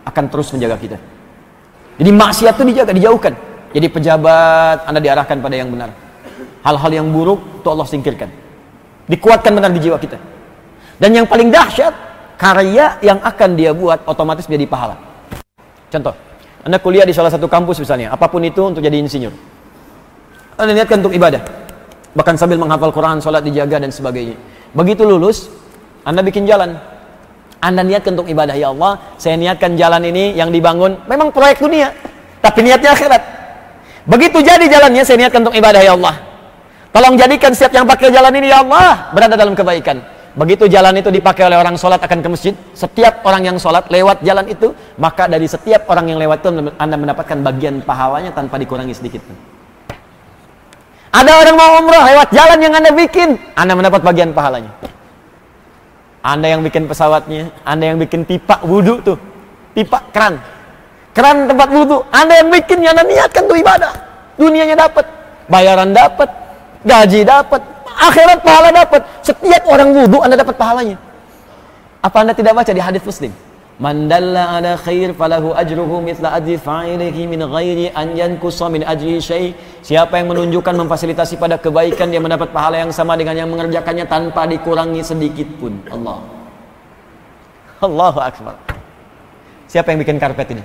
[0.04, 0.98] akan terus menjaga kita.
[1.96, 3.34] Jadi maksiat itu dijaga, dijauhkan.
[3.72, 5.90] Jadi pejabat Anda diarahkan pada yang benar.
[6.62, 8.30] Hal-hal yang buruk itu Allah singkirkan.
[9.08, 10.18] Dikuatkan benar di jiwa kita.
[10.98, 11.94] Dan yang paling dahsyat,
[12.38, 14.96] karya yang akan dia buat otomatis menjadi pahala.
[15.90, 16.14] Contoh,
[16.62, 19.51] Anda kuliah di salah satu kampus misalnya, apa pun itu untuk jadi insinyur.
[20.62, 21.42] Anda niatkan untuk ibadah.
[22.14, 24.38] Bahkan sambil menghafal Quran, sholat dijaga dan sebagainya.
[24.78, 25.50] Begitu lulus,
[26.06, 26.78] Anda bikin jalan.
[27.62, 31.94] Anda niatkan untuk ibadah ya Allah, saya niatkan jalan ini yang dibangun memang proyek dunia,
[32.42, 33.22] tapi niatnya akhirat.
[34.02, 36.14] Begitu jadi jalannya saya niatkan untuk ibadah ya Allah.
[36.90, 40.02] Tolong jadikan setiap yang pakai jalan ini ya Allah berada dalam kebaikan.
[40.32, 44.24] Begitu jalan itu dipakai oleh orang sholat akan ke masjid, setiap orang yang sholat lewat
[44.26, 46.50] jalan itu, maka dari setiap orang yang lewat itu
[46.80, 49.51] Anda mendapatkan bagian pahalanya tanpa dikurangi sedikit pun.
[51.12, 54.72] Ada orang mau umroh lewat jalan yang Anda bikin, Anda mendapat bagian pahalanya.
[56.24, 59.18] Anda yang bikin pesawatnya, Anda yang bikin pipa wudhu tuh,
[59.76, 60.40] pipa keran,
[61.12, 63.92] keran tempat wudhu, Anda yang bikin, Anda niatkan tuh ibadah,
[64.40, 65.04] dunianya dapat,
[65.52, 66.32] bayaran dapat,
[66.80, 67.60] gaji dapat,
[67.92, 70.96] akhirat pahala dapat, setiap orang wudhu Anda dapat pahalanya.
[72.00, 73.36] Apa Anda tidak baca di hadis Muslim?
[73.82, 79.18] Man dalla ala khair falahu ajruhu mithla ajri fa'ilihi min ghairi an yankusa min ajri
[79.18, 79.50] syai.
[79.82, 84.46] Siapa yang menunjukkan memfasilitasi pada kebaikan dia mendapat pahala yang sama dengan yang mengerjakannya tanpa
[84.46, 85.82] dikurangi sedikit pun.
[85.90, 86.22] Allah.
[87.82, 88.54] Allahu akbar.
[89.66, 90.62] Siapa yang bikin karpet ini?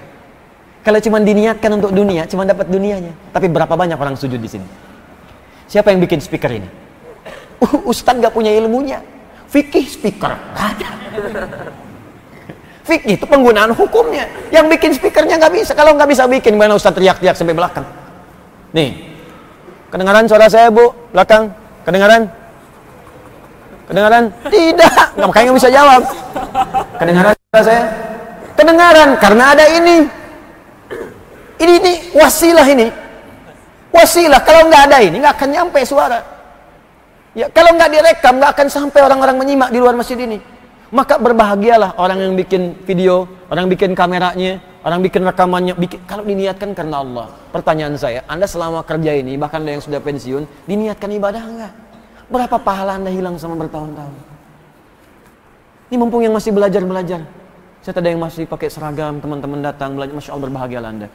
[0.85, 3.17] Kalau cuma diniatkan untuk dunia, cuma dapat dunianya.
[3.33, 4.67] Tapi berapa banyak orang sujud di sini?
[5.65, 6.69] Siapa yang bikin speaker ini?
[7.65, 7.81] Uh,
[8.21, 9.01] gak punya ilmunya.
[9.49, 10.37] Fikih speaker.
[10.53, 10.89] Ada.
[12.87, 14.23] Fikih itu penggunaan hukumnya.
[14.47, 15.75] Yang bikin speakernya nggak bisa.
[15.75, 17.83] Kalau nggak bisa bikin, mana Ustaz teriak-teriak sampai belakang.
[18.71, 18.95] Nih,
[19.91, 21.51] kedengaran suara saya bu, belakang.
[21.83, 22.31] Kedengaran?
[23.91, 24.23] Kedengaran?
[24.47, 24.93] Tidak.
[25.19, 26.01] Nggak makanya nggak bisa jawab.
[26.95, 27.83] Kedengaran suara saya?
[28.55, 29.97] Kedengaran karena ada ini.
[31.59, 32.87] Ini ini wasilah ini.
[33.91, 34.39] Wasilah.
[34.47, 36.19] Kalau nggak ada ini nggak akan nyampe suara.
[37.35, 40.39] Ya, kalau nggak direkam nggak akan sampai orang-orang menyimak di luar masjid ini.
[40.87, 45.75] Maka berbahagialah orang yang bikin video, orang bikin kameranya, orang bikin rekamannya.
[45.75, 47.27] Bikin, kalau diniatkan karena Allah.
[47.51, 51.73] Pertanyaan saya, Anda selama kerja ini, bahkan ada yang sudah pensiun, diniatkan ibadah enggak?
[52.31, 54.15] Berapa pahala Anda hilang sama bertahun-tahun?
[55.91, 57.23] Ini mumpung yang masih belajar-belajar.
[57.83, 61.07] Saya ada yang masih pakai seragam, teman-teman datang belajar, Masya Allah berbahagialah Anda.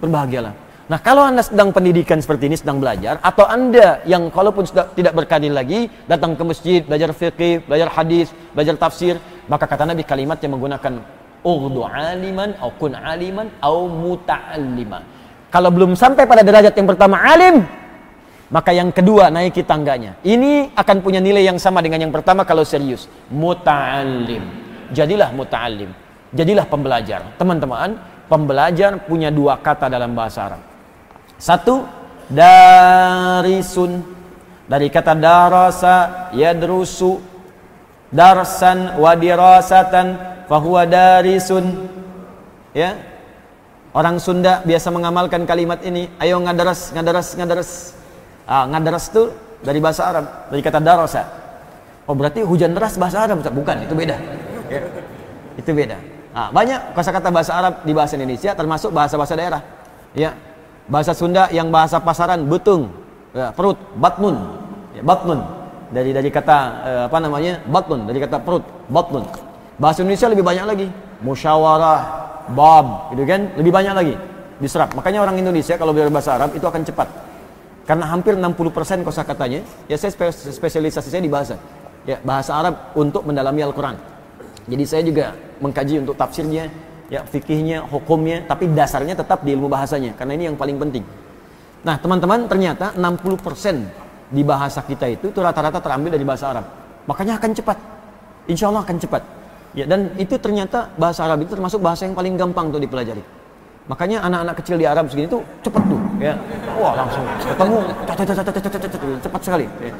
[0.00, 0.54] Berbahagialah.
[0.92, 5.16] Nah kalau Anda sedang pendidikan seperti ini, sedang belajar, atau Anda yang kalaupun sudah tidak
[5.16, 9.16] berkarir lagi, datang ke masjid, belajar fikih, belajar hadis, belajar tafsir,
[9.48, 11.00] maka kata Nabi kalimat yang menggunakan
[11.40, 15.00] Ughdu aliman, au aliman, au muta'alliman.
[15.48, 17.64] Kalau belum sampai pada derajat yang pertama alim,
[18.52, 20.20] maka yang kedua naiki tangganya.
[20.20, 23.08] Ini akan punya nilai yang sama dengan yang pertama kalau serius.
[23.32, 24.44] Muta'allim.
[24.92, 25.88] Jadilah muta'allim.
[26.36, 27.32] Jadilah pembelajar.
[27.40, 27.96] Teman-teman,
[28.28, 30.71] pembelajar punya dua kata dalam bahasa Arab.
[31.42, 31.82] Satu,
[32.30, 33.98] darisun.
[34.70, 37.18] Dari kata darasa, yadrusu.
[38.14, 40.06] Darsan wa dirasatan,
[40.46, 41.90] fahuwa darisun.
[42.70, 42.94] Ya,
[43.92, 46.08] Orang Sunda biasa mengamalkan kalimat ini.
[46.16, 47.70] Ayo ngadaras, ngadaras, ngadaras.
[48.48, 49.28] Ah, ngadaras itu
[49.60, 51.22] dari bahasa Arab, dari kata darasa.
[52.08, 53.44] Oh berarti hujan deras bahasa Arab?
[53.44, 54.16] Bukan, itu beda.
[54.72, 54.80] Ya.
[55.60, 56.00] Itu beda.
[56.32, 59.62] Nah, banyak kosakata bahasa Arab di bahasa Indonesia, termasuk bahasa-bahasa daerah.
[60.16, 60.32] Ya,
[60.92, 62.92] bahasa Sunda yang bahasa pasaran betung
[63.32, 64.36] ya, perut batnun.
[64.92, 65.00] Ya,
[65.92, 67.64] dari dari kata eh, apa namanya?
[67.64, 68.04] Batnun.
[68.04, 69.24] Dari kata perut batnun.
[69.80, 70.86] Bahasa Indonesia lebih banyak lagi.
[71.24, 72.00] Musyawarah
[72.52, 73.56] bab gitu kan?
[73.56, 74.14] Lebih banyak lagi.
[74.60, 74.92] Diserap.
[74.92, 77.08] Makanya orang Indonesia kalau belajar bahasa Arab itu akan cepat.
[77.82, 81.56] Karena hampir 60% kosakatanya ya saya spesialisasi saya di bahasa.
[82.04, 83.96] Ya bahasa Arab untuk mendalami Al-Quran.
[84.68, 86.70] Jadi saya juga mengkaji untuk tafsirnya
[87.12, 91.04] ya fikihnya, hukumnya, tapi dasarnya tetap di ilmu bahasanya karena ini yang paling penting.
[91.84, 96.64] Nah, teman-teman, ternyata 60% di bahasa kita itu itu rata-rata terambil dari bahasa Arab.
[97.04, 97.76] Makanya akan cepat.
[98.48, 99.22] Insya Allah akan cepat.
[99.76, 103.20] Ya, dan itu ternyata bahasa Arab itu termasuk bahasa yang paling gampang untuk dipelajari.
[103.92, 106.38] Makanya anak-anak kecil di Arab segini tuh cepat tuh, ya.
[106.78, 107.76] Wah, langsung ketemu
[109.20, 109.66] cepat sekali.
[109.82, 109.92] Ya.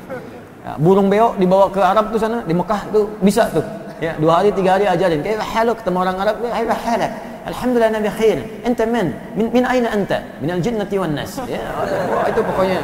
[0.62, 3.66] Ya, burung beo dibawa ke Arab tuh sana di Mekah tuh bisa tuh
[4.02, 5.22] ya dua hari tiga hari ajarin.
[5.22, 5.78] Kayak haluk?
[5.78, 7.12] Ketemu orang Arab ya halak?
[7.46, 8.38] Alhamdulillah Nabi khair.
[8.66, 10.18] Ente men min, min aina anta?
[10.42, 11.38] Min al jannati wan nas.
[11.46, 11.62] Ya
[12.10, 12.78] wah, itu pokoknya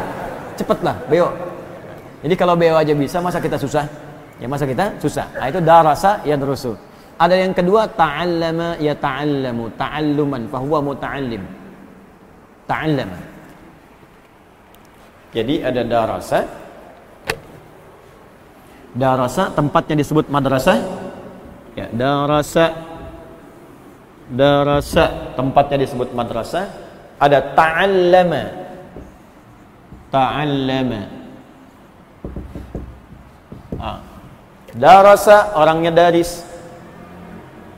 [0.59, 1.31] cepatlah beo
[2.19, 3.87] jadi kalau beo aja bisa masa kita susah?
[4.43, 5.27] Ya masa kita susah.
[5.39, 6.75] Nah, itu darasa ya terusu
[7.19, 11.43] ada yang kedua ta'allama ya ta'allamu ta'alluman fahuwa muta'allim.
[12.71, 13.19] Ta'allama.
[15.35, 16.47] Jadi ada darasa.
[18.95, 20.79] Darasa tempatnya disebut madrasah
[21.79, 22.75] ya darasa.
[24.29, 25.35] Darasa.
[25.39, 26.67] Tempatnya disebut madrasah.
[27.17, 28.43] Ada ta'allama.
[30.11, 31.03] Ta'allama.
[33.79, 34.03] Ah.
[34.75, 36.43] darasa orangnya daris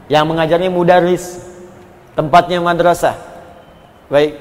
[0.08, 1.38] yang mengajarnya mudaris.
[2.16, 3.14] Tempatnya madrasah.
[4.08, 4.34] Baik.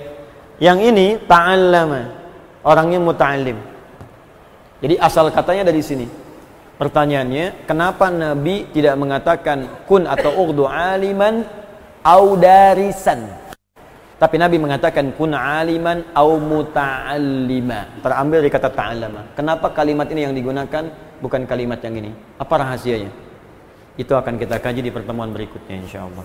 [0.58, 2.16] Yang ini ta'allama.
[2.64, 3.60] Orangnya muta'allim.
[4.80, 6.29] Jadi asal katanya dari sini
[6.80, 11.44] Pertanyaannya, kenapa Nabi tidak mengatakan kun atau urdu aliman
[12.08, 13.28] au darisan?
[14.16, 18.00] Tapi Nabi mengatakan kun aliman au muta'allima.
[18.00, 19.36] Terambil dari kata ta'allama.
[19.36, 20.88] Kenapa kalimat ini yang digunakan
[21.20, 22.16] bukan kalimat yang ini?
[22.40, 23.12] Apa rahasianya?
[24.00, 26.24] Itu akan kita kaji di pertemuan berikutnya insyaallah.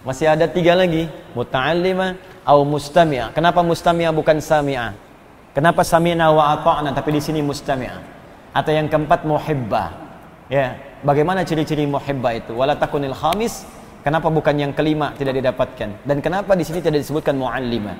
[0.00, 2.16] Masih ada tiga lagi, muta'allima
[2.48, 3.36] au mustami'ah.
[3.36, 5.03] Kenapa mustami'ah bukan sami'ah?
[5.54, 8.02] Kenapa sami'na wa ata'na tapi di sini mustami'ah?
[8.50, 9.88] Atau yang keempat muhibbah.
[10.50, 10.74] Ya,
[11.06, 12.52] bagaimana ciri-ciri muhibbah itu?
[12.58, 13.62] Wala takunil khamis,
[14.02, 16.02] kenapa bukan yang kelima tidak didapatkan?
[16.02, 17.94] Dan kenapa di sini tidak disebutkan muallima?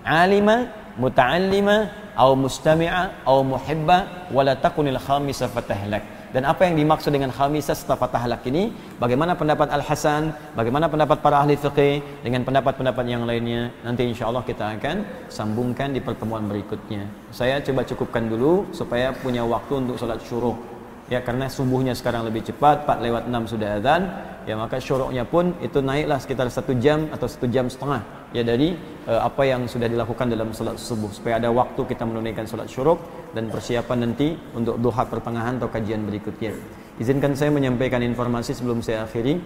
[0.00, 0.64] Alima,
[0.96, 6.23] muta'allima, au mustami'a, au muhibba, wala takunil fatahlak.
[6.34, 8.74] Dan apa yang dimaksud dengan khamisah setelah patah halak ini?
[8.98, 10.34] Bagaimana pendapat Al-Hasan?
[10.58, 12.02] Bagaimana pendapat para ahli fiqih?
[12.26, 13.70] Dengan pendapat-pendapat yang lainnya?
[13.86, 17.06] Nanti insya Allah kita akan sambungkan di pertemuan berikutnya.
[17.30, 20.73] Saya coba cukupkan dulu supaya punya waktu untuk sholat syuruh.
[21.12, 24.02] Ya karena subuhnya sekarang lebih cepat, 4 lewat 6 sudah azan.
[24.48, 28.04] Ya maka syuruhnya pun itu naiklah sekitar satu jam atau satu jam setengah
[28.36, 28.76] ya dari
[29.08, 33.00] uh, apa yang sudah dilakukan dalam salat subuh supaya ada waktu kita menunaikan salat syuruk
[33.32, 36.52] dan persiapan nanti untuk duha pertengahan atau kajian berikutnya.
[37.00, 39.40] Izinkan saya menyampaikan informasi sebelum saya akhiri.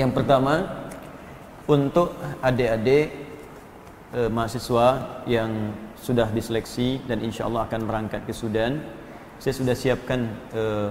[0.00, 0.64] Yang pertama
[1.68, 3.12] untuk adik-adik
[4.16, 8.80] uh, mahasiswa yang sudah diseleksi dan insya Allah akan berangkat ke Sudan,
[9.36, 10.90] saya sudah siapkan uh,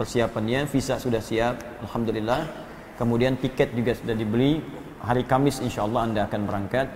[0.00, 2.48] persiapannya, visa sudah siap, alhamdulillah.
[2.96, 4.62] Kemudian tiket juga sudah dibeli,
[5.02, 6.86] hari Kamis insya Allah Anda akan berangkat.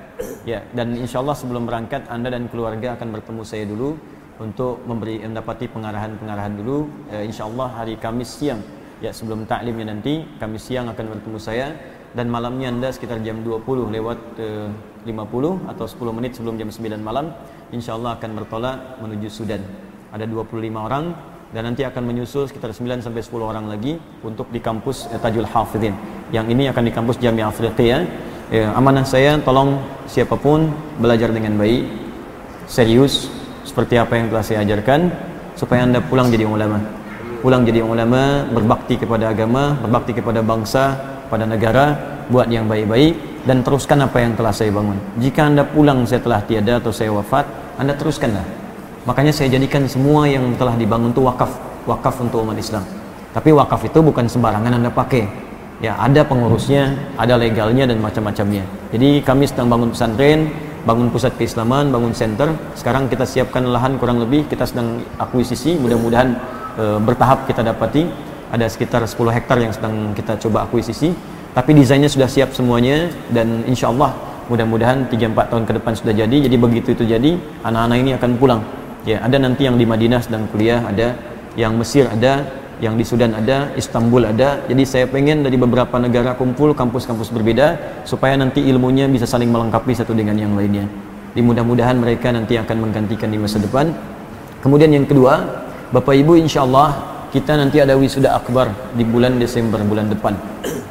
[0.46, 3.98] Ya dan insya Allah sebelum berangkat Anda dan keluarga akan bertemu saya dulu
[4.38, 6.86] untuk memberi mendapati pengarahan-pengarahan dulu.
[7.10, 8.62] Ya, insya Allah hari Kamis siang
[9.04, 11.68] ya sebelum taklimnya nanti Kamis siang akan bertemu saya.
[12.16, 14.72] Dan malamnya Anda sekitar jam 20 lewat eh,
[15.04, 17.28] 50 atau 10 menit sebelum jam 9 malam
[17.76, 19.60] insya Allah akan bertolak menuju Sudan
[20.12, 21.14] ada 25 orang
[21.54, 23.96] dan nanti akan menyusul sekitar 9 sampai 10 orang lagi
[24.26, 25.94] untuk di kampus Tajul Hafidin.
[26.34, 28.02] Yang ini akan di kampus Jami'ah Afriqiyah.
[28.46, 30.70] Ya, amanah saya tolong siapa pun
[31.02, 31.82] belajar dengan baik,
[32.70, 33.26] serius
[33.66, 35.10] seperti apa yang telah saya ajarkan
[35.58, 36.78] supaya Anda pulang jadi ulama.
[37.42, 40.94] Pulang jadi ulama, berbakti kepada agama, berbakti kepada bangsa,
[41.26, 41.94] pada negara,
[42.30, 44.98] buat yang baik-baik dan teruskan apa yang telah saya bangun.
[45.22, 47.46] Jika Anda pulang saya telah tiada atau saya wafat,
[47.78, 48.65] Anda teruskanlah
[49.06, 51.54] Makanya saya jadikan semua yang telah dibangun itu wakaf,
[51.86, 52.82] wakaf untuk umat Islam.
[53.30, 55.46] Tapi wakaf itu bukan sembarangan Anda pakai.
[55.78, 58.66] Ya, ada pengurusnya, ada legalnya dan macam-macamnya.
[58.90, 60.50] Jadi kami sedang bangun pesantren,
[60.82, 62.50] bangun pusat keislaman, bangun center.
[62.74, 66.34] Sekarang kita siapkan lahan kurang lebih, kita sedang akuisisi, mudah-mudahan
[66.74, 68.10] e, bertahap kita dapati.
[68.50, 71.14] Ada sekitar 10 hektar yang sedang kita coba akuisisi.
[71.54, 74.16] Tapi desainnya sudah siap semuanya dan insya Allah
[74.50, 76.36] mudah-mudahan 3-4 tahun ke depan sudah jadi.
[76.50, 78.62] Jadi begitu itu jadi, anak-anak ini akan pulang
[79.06, 81.14] Ya, ada nanti yang di Madinah sedang kuliah, ada
[81.54, 82.42] yang Mesir ada,
[82.82, 84.66] yang di Sudan ada, Istanbul ada.
[84.66, 89.94] Jadi saya pengen dari beberapa negara kumpul kampus-kampus berbeda supaya nanti ilmunya bisa saling melengkapi
[89.94, 90.90] satu dengan yang lainnya.
[91.32, 93.94] Di mudah-mudahan mereka nanti akan menggantikan di masa depan.
[94.58, 95.64] Kemudian yang kedua,
[95.94, 100.34] Bapak Ibu insya Allah kita nanti ada wisuda akbar di bulan Desember bulan depan.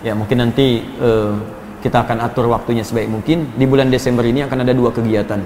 [0.08, 1.36] Ya mungkin nanti uh,
[1.84, 3.52] kita akan atur waktunya sebaik mungkin.
[3.60, 5.44] Di bulan Desember ini akan ada dua kegiatan.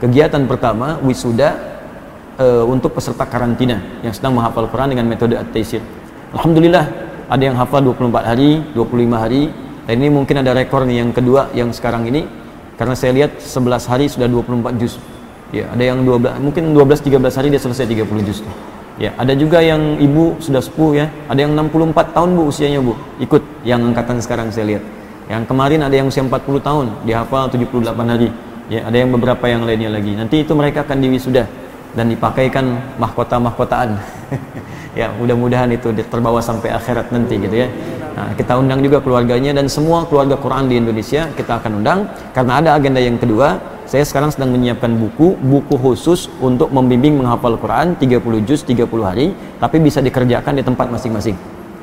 [0.00, 1.75] Kegiatan pertama wisuda
[2.38, 5.80] uh, untuk peserta karantina yang sedang menghafal Quran dengan metode at-taisir.
[6.32, 6.84] Alhamdulillah
[7.26, 9.42] ada yang hafal 24 hari 25 hari.
[9.86, 12.26] Dan ini mungkin ada rekor nih yang kedua yang sekarang ini
[12.74, 14.98] karena saya lihat 11 hari sudah 24 juz.
[15.54, 18.42] Ya ada yang 12 mungkin 12 13 hari dia selesai 30 juz
[18.96, 22.96] ya ada juga yang ibu sudah sepuh ya ada yang 64 tahun bu usianya bu
[23.20, 24.84] ikut yang angkatan sekarang saya lihat.
[25.26, 28.30] Yang kemarin ada yang usia 40 tahun dihafal 78 hari.
[28.66, 30.14] Ya ada yang beberapa yang lainnya lagi.
[30.14, 31.46] Nanti itu mereka akan diwisuda
[31.96, 33.90] dan dipakaikan mahkota-mahkotaan.
[34.96, 37.68] Ya mudah-mudahan itu terbawa sampai akhirat nanti gitu ya.
[38.16, 42.08] Nah, kita undang juga keluarganya dan semua keluarga Quran di Indonesia kita akan undang.
[42.32, 47.60] Karena ada agenda yang kedua saya sekarang sedang menyiapkan buku buku khusus untuk membimbing menghafal
[47.60, 51.36] Quran 30 juz 30 hari tapi bisa dikerjakan di tempat masing-masing.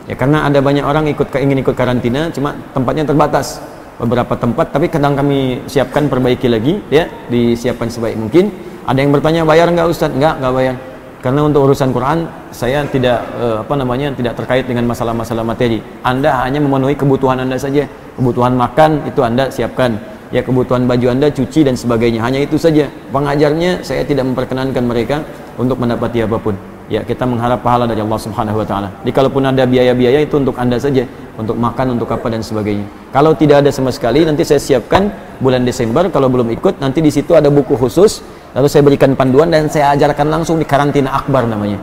[0.10, 3.62] Ya karena ada banyak orang ikut ingin ikut karantina cuma tempatnya terbatas
[4.02, 8.50] beberapa tempat tapi kadang kami siapkan perbaiki lagi ya disiapkan sebaik mungkin
[8.84, 10.18] ada yang bertanya bayar nggak Ustadz?
[10.18, 10.76] Nggak, nggak bayar
[11.24, 15.80] karena untuk urusan Quran saya tidak eh, apa namanya tidak terkait dengan masalah-masalah materi.
[16.04, 17.88] Anda hanya memenuhi kebutuhan Anda saja.
[18.20, 19.96] Kebutuhan makan itu Anda siapkan.
[20.36, 22.20] Ya kebutuhan baju Anda cuci dan sebagainya.
[22.20, 22.92] Hanya itu saja.
[23.16, 25.24] Pengajarnya saya tidak memperkenankan mereka
[25.56, 26.73] untuk mendapati apa pun.
[26.92, 28.90] Ya kita mengharap pahala dari Allah Subhanahu wa taala.
[29.02, 31.08] Jadi kalaupun ada biaya-biaya itu untuk Anda saja,
[31.40, 32.84] untuk makan, untuk apa dan sebagainya.
[33.16, 35.08] Kalau tidak ada sama sekali nanti saya siapkan
[35.40, 38.20] bulan Desember kalau belum ikut nanti di situ ada buku khusus
[38.54, 41.82] Lalu saya berikan panduan dan saya ajarkan langsung di karantina akbar namanya.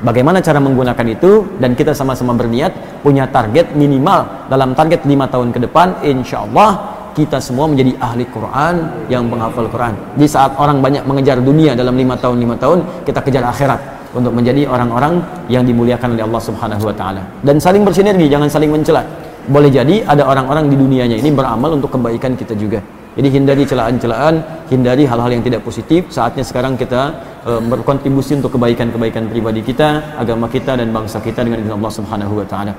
[0.00, 5.50] Bagaimana cara menggunakan itu dan kita sama-sama berniat punya target minimal dalam target lima tahun
[5.50, 8.74] ke depan insya Allah kita semua menjadi ahli Quran
[9.12, 9.92] yang menghafal Quran.
[10.14, 14.32] Di saat orang banyak mengejar dunia dalam lima tahun lima tahun kita kejar akhirat untuk
[14.34, 19.02] menjadi orang-orang yang dimuliakan oleh Allah Subhanahu Wa Taala dan saling bersinergi jangan saling mencela.
[19.50, 22.78] Boleh jadi ada orang-orang di dunianya ini beramal untuk kebaikan kita juga.
[23.10, 24.34] Jadi hindari celaan-celaan,
[24.70, 26.06] hindari hal-hal yang tidak positif.
[26.14, 27.10] Saatnya sekarang kita
[27.42, 32.38] e, berkontribusi untuk kebaikan-kebaikan pribadi kita, agama kita dan bangsa kita dengan izin Allah Subhanahu
[32.38, 32.72] wa taala.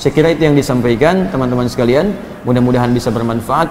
[0.00, 2.16] Saya kira itu yang disampaikan teman-teman sekalian.
[2.48, 3.68] Mudah-mudahan bisa bermanfaat.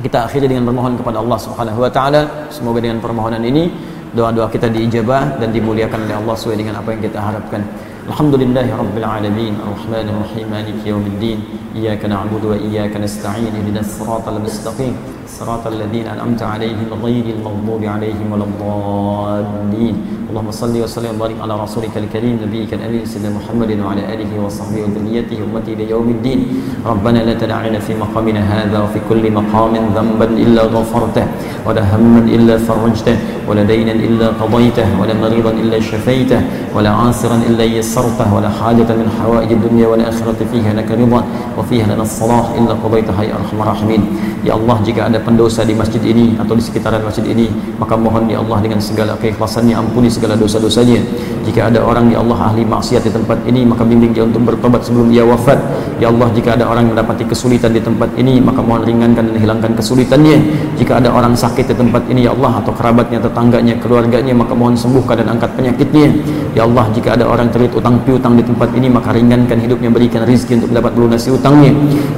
[0.00, 2.48] Kita akhiri dengan bermohon kepada Allah Subhanahu wa taala.
[2.48, 3.68] Semoga dengan permohonan ini
[4.14, 7.60] doa-doa kita diijabah dan dimuliakan oleh Allah sesuai dengan apa yang kita harapkan.
[8.04, 11.38] الحمد لله رب العالمين الرحمن الرحيم مالك يوم الدين
[11.76, 14.94] إياك نعبد وإياك نستعين اهدنا الصراط المستقيم
[15.28, 19.96] صراط الذين أنعمت عليهم غير المغضوب عليهم ولا الضالين.
[20.30, 25.38] اللهم صل وسلم وبارك على رسولك الكريم نبيك الأمين سيدنا محمد وعلى آله وصحبه وذريته
[25.46, 26.40] أمتي إلى يوم الدين.
[26.86, 31.26] ربنا لا تدع لنا في مقامنا هذا وفي كل مقام ذنبا إلا غفرته
[31.66, 33.16] ولا هما إلا فرجته
[33.48, 36.40] ولا دينا إلا قضيته ولا مريضا إلا شفيته
[36.74, 37.93] ولا عاصرا إلا يسرته.
[38.33, 41.23] ولا حاجة من حوائج الدنيا والآخرة فيها لك رضا
[41.57, 44.01] وفيها لنا الصلاح إلا قضيتها يا أرحم الراحمين
[44.39, 48.23] Ya Allah jika ada pendosa di masjid ini atau di sekitaran masjid ini maka mohon
[48.31, 51.03] ya Allah dengan segala keikhlasannya ampuni segala dosa-dosanya
[51.43, 54.87] jika ada orang ya Allah ahli maksiat di tempat ini maka bimbing dia untuk bertobat
[54.87, 55.59] sebelum dia wafat
[55.99, 59.75] ya Allah jika ada orang mendapati kesulitan di tempat ini maka mohon ringankan dan hilangkan
[59.75, 60.39] kesulitannya
[60.79, 64.79] jika ada orang sakit di tempat ini ya Allah atau kerabatnya tetangganya keluarganya maka mohon
[64.79, 66.15] sembuhkan dan angkat penyakitnya
[66.55, 70.24] ya Allah jika ada orang terlilit utang piutang di tempat ini maka ringankan hidupnya berikan
[70.24, 71.68] rezeki untuk dapat melunasi utangnya.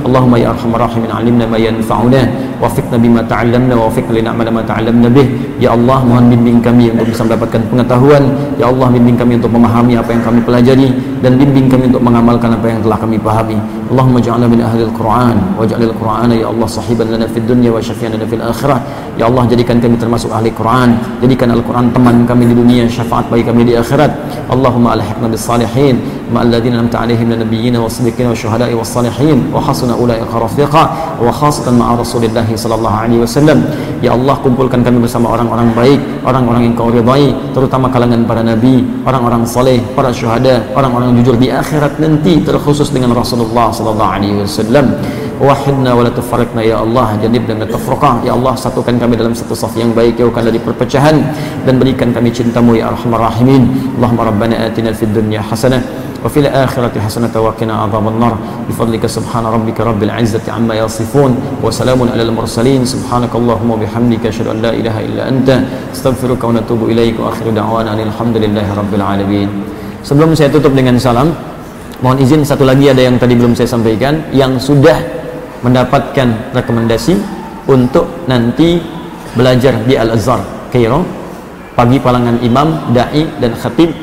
[0.07, 2.23] Allahumma ya arhamar rahimin alimna ma yanfa'una
[2.63, 5.29] wafiqna bima ta'allamna wafiqna lina amala ma ta'allamna bih.
[5.57, 8.23] Ya Allah mohon bimbing kami untuk bisa mendapatkan pengetahuan.
[8.61, 10.89] Ya Allah bimbing kami untuk memahami apa yang kami pelajari
[11.25, 13.57] dan bimbing kami untuk mengamalkan apa yang telah kami pahami.
[13.89, 15.95] Allahumma ja'alna min ahli al-Quran waja'alil
[16.37, 18.81] ya Allah sahiban lana fid dunya wa syafian lana fil akhirah.
[19.17, 20.97] Ya Allah jadikan kami termasuk ahli Quran.
[21.25, 24.13] Jadikan Al-Quran teman kami di dunia syafaat bagi kami di akhirat.
[24.53, 25.97] Allahumma alhiqna bis salihin.
[26.95, 30.85] Alaihim min nabiyyin wa siddiqin wa syuhada'i was salihin wa hasuna ulaika rafiqa
[31.23, 33.63] wa khasatan ma'a Rasulillah sallallahu alaihi wasallam
[34.05, 38.85] Ya Allah kumpulkan kami bersama orang-orang baik orang-orang yang kau ridai terutama kalangan para nabi
[39.09, 46.09] orang-orang saleh para syuhada orang-orang jujur di akhirat nanti terkhusus dengan Rasulullah sallallahu wahidna wa
[46.65, 47.61] ya Allah janib dan
[48.25, 51.21] ya Allah satukan kami dalam satu saf yang baik jauhkan dari perpecahan
[51.69, 53.69] dan berikan kami cintamu ya arhamar rahimin.
[54.01, 58.34] Allahumma rabbana atina fid dunya hasanah وفي الآخرة حسنة وقنا عذاب النار
[58.70, 61.32] بفضلك سبحان ربك رب العزة عما يصفون
[61.66, 65.50] وسلام على المرسلين سبحانك اللهم وبحمدك أشهد أن لا إله إلا أنت
[65.94, 69.50] استغفرك ونتوب إليك وآخر دعوانا أن الحمد لله رب العالمين
[70.02, 71.30] Sebelum saya tutup dengan salam,
[72.02, 74.98] mohon izin satu lagi ada yang tadi belum saya sampaikan yang sudah
[75.62, 77.22] mendapatkan rekomendasi
[77.70, 78.82] untuk nanti
[79.38, 80.42] belajar di Al-Azhar,
[80.74, 81.06] Kairo,
[81.78, 83.94] pagi palangan imam, dai dan khatib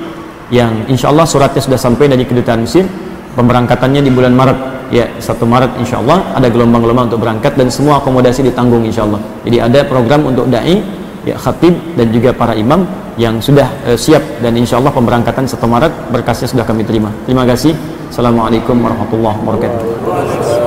[0.53, 2.85] yang insya Allah suratnya sudah sampai dari kedutaan Mesir
[3.33, 4.59] pemberangkatannya di bulan Maret.
[4.93, 9.17] Ya satu Maret insya Allah ada gelombang-gelombang untuk berangkat dan semua akomodasi ditanggung insya Allah
[9.41, 10.85] jadi ada program untuk da'i
[11.25, 12.85] ya khatib dan juga para imam
[13.17, 17.09] yang sudah uh, siap dan insya Allah pemberangkatan satu Maret berkasnya sudah kami terima.
[17.25, 17.73] Terima kasih.
[18.13, 20.62] Assalamualaikum warahmatullahi wabarakatuh.